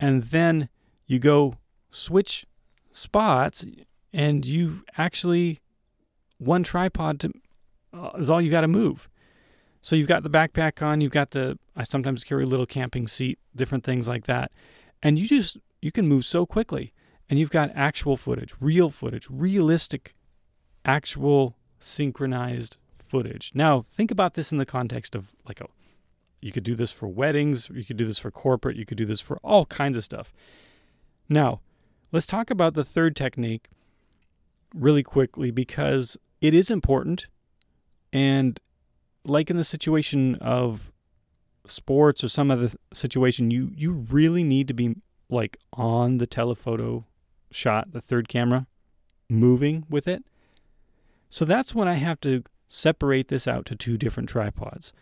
and 0.00 0.24
then 0.24 0.68
you 1.06 1.18
go 1.18 1.54
switch 1.90 2.46
spots 2.90 3.64
and 4.12 4.46
you've 4.46 4.84
actually 4.96 5.60
one 6.38 6.62
tripod 6.62 7.20
to, 7.20 7.32
uh, 7.92 8.10
is 8.18 8.30
all 8.30 8.40
you 8.40 8.50
got 8.50 8.62
to 8.62 8.68
move. 8.68 9.08
So 9.80 9.96
you've 9.96 10.08
got 10.08 10.22
the 10.22 10.30
backpack 10.30 10.82
on, 10.82 11.00
you've 11.00 11.12
got 11.12 11.32
the 11.32 11.58
I 11.76 11.82
sometimes 11.82 12.24
carry 12.24 12.44
a 12.44 12.46
little 12.46 12.66
camping 12.66 13.06
seat, 13.06 13.38
different 13.54 13.84
things 13.84 14.08
like 14.08 14.24
that. 14.24 14.50
And 15.02 15.18
you 15.18 15.26
just 15.26 15.58
you 15.82 15.92
can 15.92 16.08
move 16.08 16.24
so 16.24 16.46
quickly 16.46 16.92
and 17.28 17.38
you've 17.38 17.50
got 17.50 17.70
actual 17.74 18.16
footage, 18.16 18.54
real 18.60 18.90
footage, 18.90 19.28
realistic 19.28 20.12
actual 20.84 21.56
synchronized 21.80 22.78
footage. 22.92 23.52
Now, 23.54 23.82
think 23.82 24.10
about 24.10 24.34
this 24.34 24.52
in 24.52 24.58
the 24.58 24.66
context 24.66 25.14
of 25.14 25.32
like 25.46 25.60
a 25.60 25.66
you 26.40 26.52
could 26.52 26.64
do 26.64 26.74
this 26.74 26.90
for 26.90 27.08
weddings, 27.08 27.70
you 27.70 27.84
could 27.84 27.96
do 27.96 28.04
this 28.04 28.18
for 28.18 28.30
corporate, 28.30 28.76
you 28.76 28.84
could 28.84 28.98
do 28.98 29.06
this 29.06 29.20
for 29.20 29.38
all 29.42 29.64
kinds 29.66 29.96
of 29.96 30.04
stuff. 30.04 30.32
Now, 31.28 31.60
let's 32.12 32.26
talk 32.26 32.50
about 32.50 32.74
the 32.74 32.84
third 32.84 33.16
technique 33.16 33.68
really 34.74 35.02
quickly 35.02 35.50
because 35.50 36.16
it 36.40 36.54
is 36.54 36.70
important. 36.70 37.26
And 38.12 38.60
like 39.24 39.50
in 39.50 39.56
the 39.56 39.64
situation 39.64 40.36
of 40.36 40.90
sports 41.66 42.22
or 42.22 42.28
some 42.28 42.50
other 42.50 42.68
situation, 42.92 43.50
you, 43.50 43.70
you 43.74 43.92
really 43.92 44.44
need 44.44 44.68
to 44.68 44.74
be 44.74 44.96
like 45.30 45.56
on 45.72 46.18
the 46.18 46.26
telephoto 46.26 47.06
shot, 47.50 47.92
the 47.92 48.00
third 48.00 48.28
camera, 48.28 48.66
moving 49.28 49.86
with 49.88 50.06
it. 50.06 50.24
So 51.30 51.44
that's 51.44 51.74
when 51.74 51.88
I 51.88 51.94
have 51.94 52.20
to 52.20 52.44
separate 52.68 53.28
this 53.28 53.48
out 53.48 53.66
to 53.66 53.76
two 53.76 53.96
different 53.96 54.28
tripods. 54.28 54.92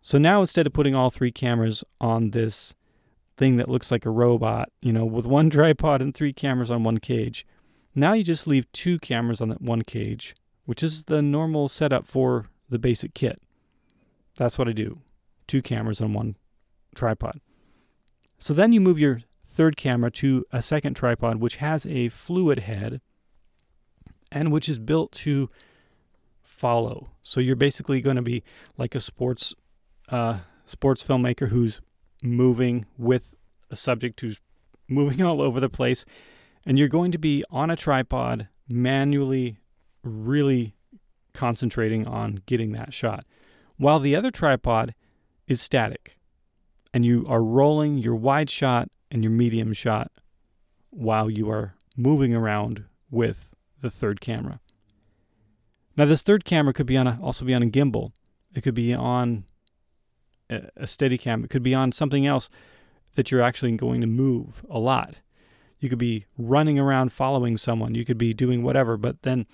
So 0.00 0.18
now 0.18 0.40
instead 0.40 0.66
of 0.66 0.72
putting 0.72 0.94
all 0.94 1.10
three 1.10 1.32
cameras 1.32 1.84
on 2.00 2.30
this 2.30 2.74
thing 3.40 3.56
that 3.56 3.70
looks 3.70 3.90
like 3.90 4.04
a 4.04 4.10
robot, 4.10 4.70
you 4.82 4.92
know, 4.92 5.06
with 5.06 5.26
one 5.26 5.48
tripod 5.56 6.02
and 6.02 6.14
three 6.14 6.32
cameras 6.32 6.70
on 6.70 6.84
one 6.84 6.98
cage. 6.98 7.46
Now 7.94 8.12
you 8.12 8.22
just 8.22 8.46
leave 8.46 8.70
two 8.70 8.98
cameras 9.00 9.40
on 9.40 9.48
that 9.48 9.62
one 9.62 9.82
cage, 9.82 10.36
which 10.66 10.82
is 10.82 11.04
the 11.04 11.22
normal 11.22 11.66
setup 11.66 12.06
for 12.06 12.46
the 12.68 12.78
basic 12.78 13.14
kit. 13.14 13.40
That's 14.36 14.58
what 14.58 14.68
I 14.68 14.72
do. 14.72 15.00
Two 15.48 15.62
cameras 15.62 16.02
on 16.02 16.12
one 16.12 16.36
tripod. 16.94 17.40
So 18.38 18.52
then 18.54 18.72
you 18.72 18.80
move 18.80 19.00
your 19.00 19.22
third 19.44 19.76
camera 19.76 20.10
to 20.12 20.44
a 20.52 20.62
second 20.62 20.94
tripod, 20.94 21.38
which 21.38 21.56
has 21.56 21.86
a 21.86 22.10
fluid 22.10 22.60
head 22.60 23.00
and 24.30 24.52
which 24.52 24.68
is 24.68 24.78
built 24.78 25.12
to 25.12 25.48
follow. 26.42 27.08
So 27.22 27.40
you're 27.40 27.56
basically 27.56 28.02
going 28.02 28.16
to 28.16 28.22
be 28.22 28.44
like 28.76 28.94
a 28.94 29.00
sports 29.00 29.54
uh, 30.10 30.40
sports 30.66 31.02
filmmaker 31.02 31.48
who's 31.48 31.80
moving 32.22 32.86
with 32.98 33.34
a 33.70 33.76
subject 33.76 34.20
who's 34.20 34.40
moving 34.88 35.22
all 35.26 35.40
over 35.40 35.60
the 35.60 35.68
place, 35.68 36.04
and 36.66 36.78
you're 36.78 36.88
going 36.88 37.12
to 37.12 37.18
be 37.18 37.44
on 37.50 37.70
a 37.70 37.76
tripod 37.76 38.48
manually, 38.68 39.58
really 40.02 40.74
concentrating 41.32 42.06
on 42.06 42.42
getting 42.46 42.72
that 42.72 42.92
shot, 42.92 43.24
while 43.76 43.98
the 43.98 44.14
other 44.14 44.30
tripod 44.30 44.94
is 45.46 45.60
static, 45.60 46.16
and 46.92 47.04
you 47.04 47.24
are 47.28 47.42
rolling 47.42 47.98
your 47.98 48.14
wide 48.14 48.50
shot 48.50 48.88
and 49.10 49.22
your 49.22 49.32
medium 49.32 49.72
shot 49.72 50.10
while 50.90 51.30
you 51.30 51.50
are 51.50 51.74
moving 51.96 52.34
around 52.34 52.84
with 53.10 53.50
the 53.80 53.90
third 53.90 54.20
camera. 54.20 54.60
Now, 55.96 56.04
this 56.04 56.22
third 56.22 56.44
camera 56.44 56.72
could 56.72 56.86
be 56.86 56.96
on 56.96 57.06
a, 57.06 57.18
also 57.22 57.44
be 57.44 57.54
on 57.54 57.62
a 57.62 57.66
gimbal. 57.66 58.12
It 58.54 58.62
could 58.62 58.74
be 58.74 58.94
on 58.94 59.44
a, 60.50 60.68
a 60.76 60.84
Steadicam. 60.84 61.44
It 61.44 61.50
could 61.50 61.62
be 61.62 61.74
on 61.74 61.92
something 61.92 62.26
else 62.26 62.50
that 63.14 63.30
you're 63.30 63.42
actually 63.42 63.72
going 63.72 64.00
to 64.00 64.06
move 64.06 64.64
a 64.68 64.78
lot. 64.78 65.14
You 65.78 65.88
could 65.88 65.98
be 65.98 66.26
running 66.36 66.78
around 66.78 67.12
following 67.12 67.56
someone. 67.56 67.94
You 67.94 68.04
could 68.04 68.18
be 68.18 68.34
doing 68.34 68.62
whatever. 68.62 68.96
But 68.96 69.22
then 69.22 69.46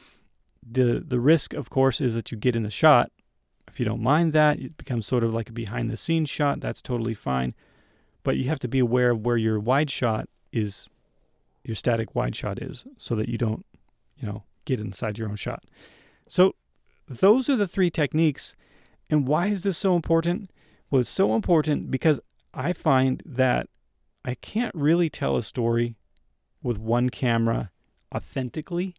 the 0.69 1.03
the 1.07 1.21
risk, 1.21 1.55
of 1.55 1.71
course, 1.71 2.01
is 2.01 2.15
that 2.15 2.33
you 2.33 2.39
get 2.39 2.57
in 2.57 2.65
the 2.65 2.71
shot. 2.71 3.13
If 3.69 3.79
you 3.79 3.87
don't 3.87 4.03
mind 4.03 4.33
that, 4.33 4.59
it 4.59 4.77
becomes 4.77 5.07
sort 5.07 5.23
of 5.23 5.33
like 5.33 5.49
a 5.49 5.53
behind 5.53 5.91
the 5.91 5.97
scenes 5.97 6.31
shot. 6.31 6.61
That's 6.61 6.83
totally 6.83 7.15
fine. 7.15 7.55
But 8.25 8.37
you 8.37 8.49
have 8.49 8.59
to 8.61 8.69
be 8.69 8.81
aware 8.81 9.11
of 9.11 9.25
where 9.25 9.37
your 9.37 9.61
wide 9.61 9.91
shot 9.91 10.29
is, 10.53 10.91
your 11.63 11.77
static 11.77 12.15
wide 12.15 12.35
shot 12.35 12.61
is, 12.61 12.85
so 12.97 13.15
that 13.15 13.29
you 13.29 13.39
don't 13.39 13.65
you 14.19 14.27
know, 14.27 14.43
get 14.65 14.81
inside 14.81 15.19
your 15.19 15.29
own 15.29 15.37
shot. 15.37 15.65
So 16.29 16.55
those 17.09 17.49
are 17.49 17.57
the 17.57 17.69
three 17.69 17.91
techniques. 17.91 18.57
And 19.09 19.29
why 19.29 19.49
is 19.49 19.63
this 19.63 19.79
so 19.79 19.95
important? 19.95 20.51
It's 20.93 21.09
so 21.09 21.35
important 21.35 21.91
because 21.91 22.21
I 22.55 22.73
find 22.73 23.23
that 23.27 23.69
I 24.25 24.35
can't 24.35 24.75
really 24.75 25.11
tell 25.11 25.37
a 25.37 25.43
story 25.43 25.97
with 26.63 26.79
one 26.79 27.11
camera 27.11 27.71
authentically. 28.15 28.95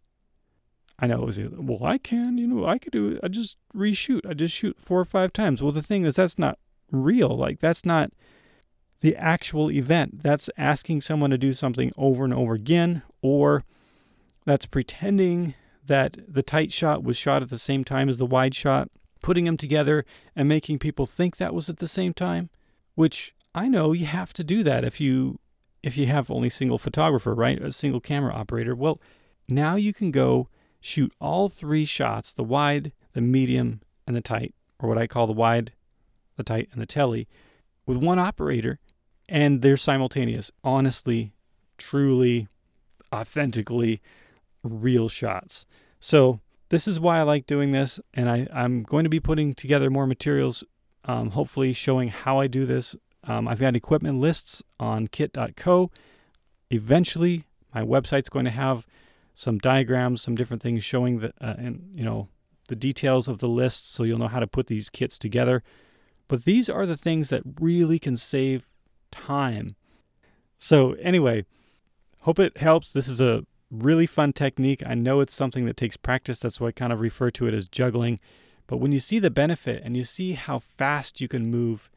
I 1.00 1.08
know, 1.08 1.30
well, 1.58 1.84
I 1.84 1.97
can, 1.97 2.38
you 2.38 2.47
know, 2.47 2.65
I 2.65 2.78
could 2.78 2.91
do 2.91 3.10
it. 3.10 3.19
I 3.23 3.28
just 3.28 3.58
reshoot. 3.76 4.26
I 4.28 4.34
just 4.34 4.56
shoot 4.56 4.80
four 4.80 5.00
or 5.00 5.06
five 5.06 5.32
times. 5.34 5.62
Well, 5.62 5.71
the 5.71 5.82
thing 5.82 6.06
is, 6.06 6.15
that's 6.15 6.39
not 6.39 6.60
real. 6.91 7.36
Like, 7.36 7.60
that's 7.60 7.86
not 7.86 8.12
the 9.02 9.15
actual 9.15 9.71
event. 9.71 10.23
That's 10.23 10.50
asking 10.58 11.02
someone 11.02 11.30
to 11.30 11.38
do 11.38 11.54
something 11.54 11.91
over 11.97 12.23
and 12.23 12.34
over 12.34 12.54
again, 12.54 13.04
or 13.21 13.63
that's 14.45 14.65
pretending 14.65 15.54
that 15.86 16.17
the 16.28 16.43
tight 16.43 16.71
shot 16.71 17.04
was 17.04 17.17
shot 17.17 17.41
at 17.41 17.50
the 17.50 17.60
same 17.60 17.84
time 17.84 18.10
as 18.10 18.17
the 18.17 18.26
wide 18.26 18.56
shot, 18.56 18.89
putting 19.27 19.43
them 19.43 19.57
together 19.57 20.05
and 20.37 20.47
making 20.47 20.79
people 20.79 21.05
think 21.05 21.35
that 21.35 21.53
was 21.53 21.67
at 21.69 21.79
the 21.79 21.87
same 21.87 22.13
time, 22.13 22.49
which 22.95 23.35
I 23.53 23.67
know 23.67 23.91
you 23.91 24.05
have 24.05 24.31
to 24.35 24.41
do 24.41 24.63
that 24.63 24.85
if 24.85 25.01
you 25.01 25.37
if 25.83 25.97
you 25.97 26.05
have 26.05 26.31
only 26.31 26.49
single 26.49 26.77
photographer, 26.77 27.35
right? 27.35 27.61
A 27.61 27.73
single 27.73 27.99
camera 27.99 28.33
operator. 28.33 28.73
Well, 28.73 29.01
now 29.49 29.75
you 29.75 29.91
can 29.91 30.11
go 30.11 30.47
shoot 30.79 31.11
all 31.19 31.49
three 31.49 31.83
shots, 31.83 32.31
the 32.31 32.43
wide, 32.45 32.93
the 33.11 33.19
medium, 33.19 33.81
and 34.07 34.15
the 34.15 34.21
tight, 34.21 34.55
or 34.79 34.87
what 34.87 34.97
I 34.97 35.07
call 35.07 35.27
the 35.27 35.33
wide, 35.33 35.73
the 36.37 36.43
tight, 36.43 36.69
and 36.71 36.81
the 36.81 36.85
telly, 36.85 37.27
with 37.85 37.97
one 37.97 38.19
operator, 38.19 38.79
and 39.27 39.61
they're 39.61 39.75
simultaneous. 39.75 40.51
Honestly, 40.63 41.33
truly, 41.77 42.47
authentically, 43.13 44.01
real 44.63 45.09
shots. 45.09 45.65
So 45.99 46.39
this 46.69 46.88
is 46.88 46.99
why 46.99 47.19
I 47.19 47.23
like 47.23 47.45
doing 47.45 47.71
this, 47.71 47.99
and 48.13 48.30
I, 48.30 48.47
I'm 48.53 48.84
going 48.84 49.03
to 49.06 49.10
be 49.10 49.19
putting 49.19 49.53
together 49.53 49.89
more 49.89 50.08
materials, 50.08 50.63
um, 51.06 51.32
hopefully 51.32 51.73
showing 51.73 52.10
how 52.10 52.39
I 52.39 52.47
do 52.47 52.65
this. 52.65 52.95
Um, 53.23 53.47
I've 53.47 53.60
got 53.60 53.75
equipment 53.75 54.19
lists 54.19 54.63
on 54.80 55.08
kit.co. 55.08 55.91
Eventually, 56.69 57.45
my 57.73 57.82
website's 57.84 58.30
going 58.30 58.45
to 58.45 58.51
have 58.51 58.86
some 59.34 59.58
diagrams, 59.60 60.21
some 60.21 60.36
different 60.36 60.62
things 60.62 60.84
showing 60.84 61.19
the 61.19 61.34
uh, 61.39 61.56
and 61.58 61.91
you 61.93 62.03
know 62.03 62.27
the 62.69 62.75
details 62.75 63.27
of 63.27 63.39
the 63.39 63.47
list, 63.47 63.93
so 63.93 64.03
you'll 64.03 64.19
know 64.19 64.27
how 64.27 64.39
to 64.39 64.47
put 64.47 64.67
these 64.67 64.89
kits 64.89 65.17
together. 65.17 65.63
But 66.27 66.43
these 66.43 66.67
are 66.69 66.86
the 66.86 66.97
things 66.97 67.30
that 67.30 67.43
really 67.62 67.99
can 67.99 68.17
save 68.17 68.69
time. 69.12 69.75
So 70.58 70.93
anyway, 70.93 71.45
hope 72.21 72.39
it 72.39 72.58
helps. 72.58 72.91
This 72.91 73.08
is 73.08 73.21
a 73.21 73.45
really 73.71 74.06
fun 74.06 74.34
technique. 74.34 74.84
I 74.86 74.93
know 74.93 75.19
it's 75.19 75.34
something 75.34 75.65
that 75.65 75.77
takes 75.77 75.97
practice. 75.97 76.39
That's 76.39 76.60
why 76.60 76.69
I 76.69 76.71
kind 76.71 76.93
of 76.93 77.01
refer 77.01 77.30
to 77.32 77.47
it 77.47 77.53
as 77.53 77.67
juggling. 77.67 78.19
But 78.67 78.77
when 78.77 78.91
you 78.91 78.99
see 78.99 79.19
the 79.19 79.30
benefit 79.30 79.82
and 79.84 79.95
you 79.95 80.03
see 80.03 80.34
how 80.34 80.60
fast 80.60 81.21
you 81.21 81.27
can 81.27 81.49
move 81.49 81.89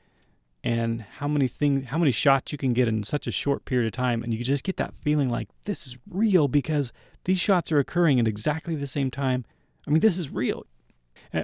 and 0.62 1.00
how 1.00 1.26
many 1.26 1.48
things 1.48 1.88
how 1.88 1.96
many 1.96 2.10
shots 2.10 2.52
you 2.52 2.58
can 2.58 2.74
get 2.74 2.86
in 2.86 3.02
such 3.02 3.26
a 3.26 3.30
short 3.30 3.64
period 3.64 3.86
of 3.86 3.92
time 3.92 4.22
and 4.22 4.34
you 4.34 4.44
just 4.44 4.62
get 4.62 4.76
that 4.76 4.94
feeling 4.94 5.30
like 5.30 5.48
this 5.64 5.86
is 5.86 5.96
real 6.10 6.48
because 6.48 6.92
these 7.24 7.40
shots 7.40 7.72
are 7.72 7.78
occurring 7.78 8.20
at 8.20 8.28
exactly 8.28 8.74
the 8.74 8.86
same 8.86 9.10
time. 9.10 9.44
I 9.86 9.90
mean, 9.90 10.00
this 10.00 10.18
is 10.18 10.30
real. 10.30 10.66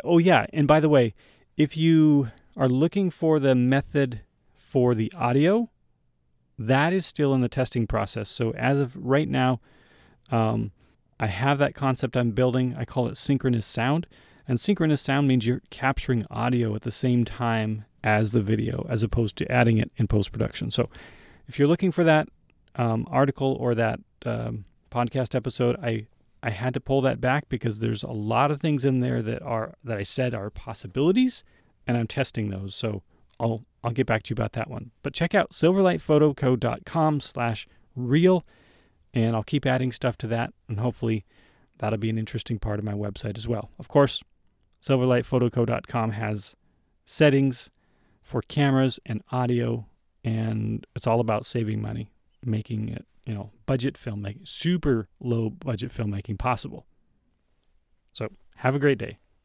oh 0.04 0.18
yeah, 0.18 0.46
and 0.52 0.68
by 0.68 0.80
the 0.80 0.88
way, 0.88 1.14
if 1.56 1.76
you 1.76 2.30
are 2.56 2.68
looking 2.68 3.10
for 3.10 3.38
the 3.38 3.54
method 3.54 4.20
for 4.54 4.94
the 4.94 5.12
audio, 5.16 5.70
that 6.58 6.92
is 6.92 7.06
still 7.06 7.34
in 7.34 7.40
the 7.40 7.48
testing 7.48 7.86
process. 7.86 8.28
So 8.28 8.52
as 8.52 8.78
of 8.78 8.96
right 8.96 9.28
now, 9.28 9.60
um, 10.30 10.72
I 11.18 11.26
have 11.26 11.58
that 11.58 11.74
concept 11.74 12.16
I'm 12.16 12.32
building. 12.32 12.74
I 12.76 12.84
call 12.84 13.08
it 13.08 13.16
synchronous 13.16 13.66
sound. 13.66 14.06
And 14.48 14.60
synchronous 14.60 15.00
sound 15.00 15.26
means 15.26 15.46
you're 15.46 15.62
capturing 15.70 16.26
audio 16.30 16.74
at 16.74 16.82
the 16.82 16.90
same 16.90 17.24
time 17.24 17.86
as 18.04 18.32
the 18.32 18.40
video, 18.40 18.86
as 18.88 19.02
opposed 19.02 19.36
to 19.36 19.50
adding 19.50 19.78
it 19.78 19.90
in 19.96 20.06
post 20.06 20.30
production. 20.30 20.70
So 20.70 20.88
if 21.48 21.58
you're 21.58 21.68
looking 21.68 21.90
for 21.90 22.04
that 22.04 22.28
um, 22.76 23.06
article 23.10 23.56
or 23.58 23.74
that 23.74 23.98
um, 24.24 24.64
podcast 24.90 25.34
episode, 25.34 25.76
I 25.82 26.06
I 26.42 26.50
had 26.50 26.74
to 26.74 26.80
pull 26.80 27.00
that 27.00 27.18
back 27.20 27.48
because 27.48 27.80
there's 27.80 28.04
a 28.04 28.12
lot 28.12 28.52
of 28.52 28.60
things 28.60 28.84
in 28.84 29.00
there 29.00 29.22
that 29.22 29.42
are 29.42 29.74
that 29.82 29.98
I 29.98 30.04
said 30.04 30.32
are 30.34 30.50
possibilities, 30.50 31.42
and 31.86 31.96
I'm 31.96 32.06
testing 32.06 32.50
those. 32.50 32.74
So 32.74 33.02
I'll 33.40 33.64
I'll 33.82 33.90
get 33.90 34.06
back 34.06 34.22
to 34.24 34.30
you 34.30 34.34
about 34.34 34.52
that 34.52 34.68
one. 34.70 34.90
But 35.02 35.14
check 35.14 35.34
out 35.34 35.50
silverlightphotoco.com/real 35.50 38.44
and 39.16 39.34
I'll 39.34 39.42
keep 39.42 39.64
adding 39.64 39.92
stuff 39.92 40.18
to 40.18 40.26
that, 40.26 40.52
and 40.68 40.78
hopefully 40.78 41.24
that'll 41.78 41.98
be 41.98 42.10
an 42.10 42.18
interesting 42.18 42.58
part 42.58 42.78
of 42.78 42.84
my 42.84 42.92
website 42.92 43.38
as 43.38 43.48
well. 43.48 43.70
Of 43.78 43.88
course, 43.88 44.22
silverlightphotoco.com 44.82 46.10
has 46.12 46.54
settings 47.06 47.70
for 48.20 48.42
cameras 48.42 49.00
and 49.06 49.22
audio, 49.32 49.86
and 50.22 50.86
it's 50.94 51.06
all 51.06 51.20
about 51.20 51.46
saving 51.46 51.80
money, 51.80 52.10
making 52.44 52.90
it, 52.90 53.06
you 53.24 53.32
know, 53.32 53.52
budget 53.64 53.94
filmmaking, 53.94 54.46
super 54.46 55.08
low 55.18 55.48
budget 55.48 55.90
filmmaking 55.90 56.38
possible. 56.38 56.84
So 58.12 58.28
have 58.56 58.74
a 58.74 58.78
great 58.78 58.98
day. 58.98 59.16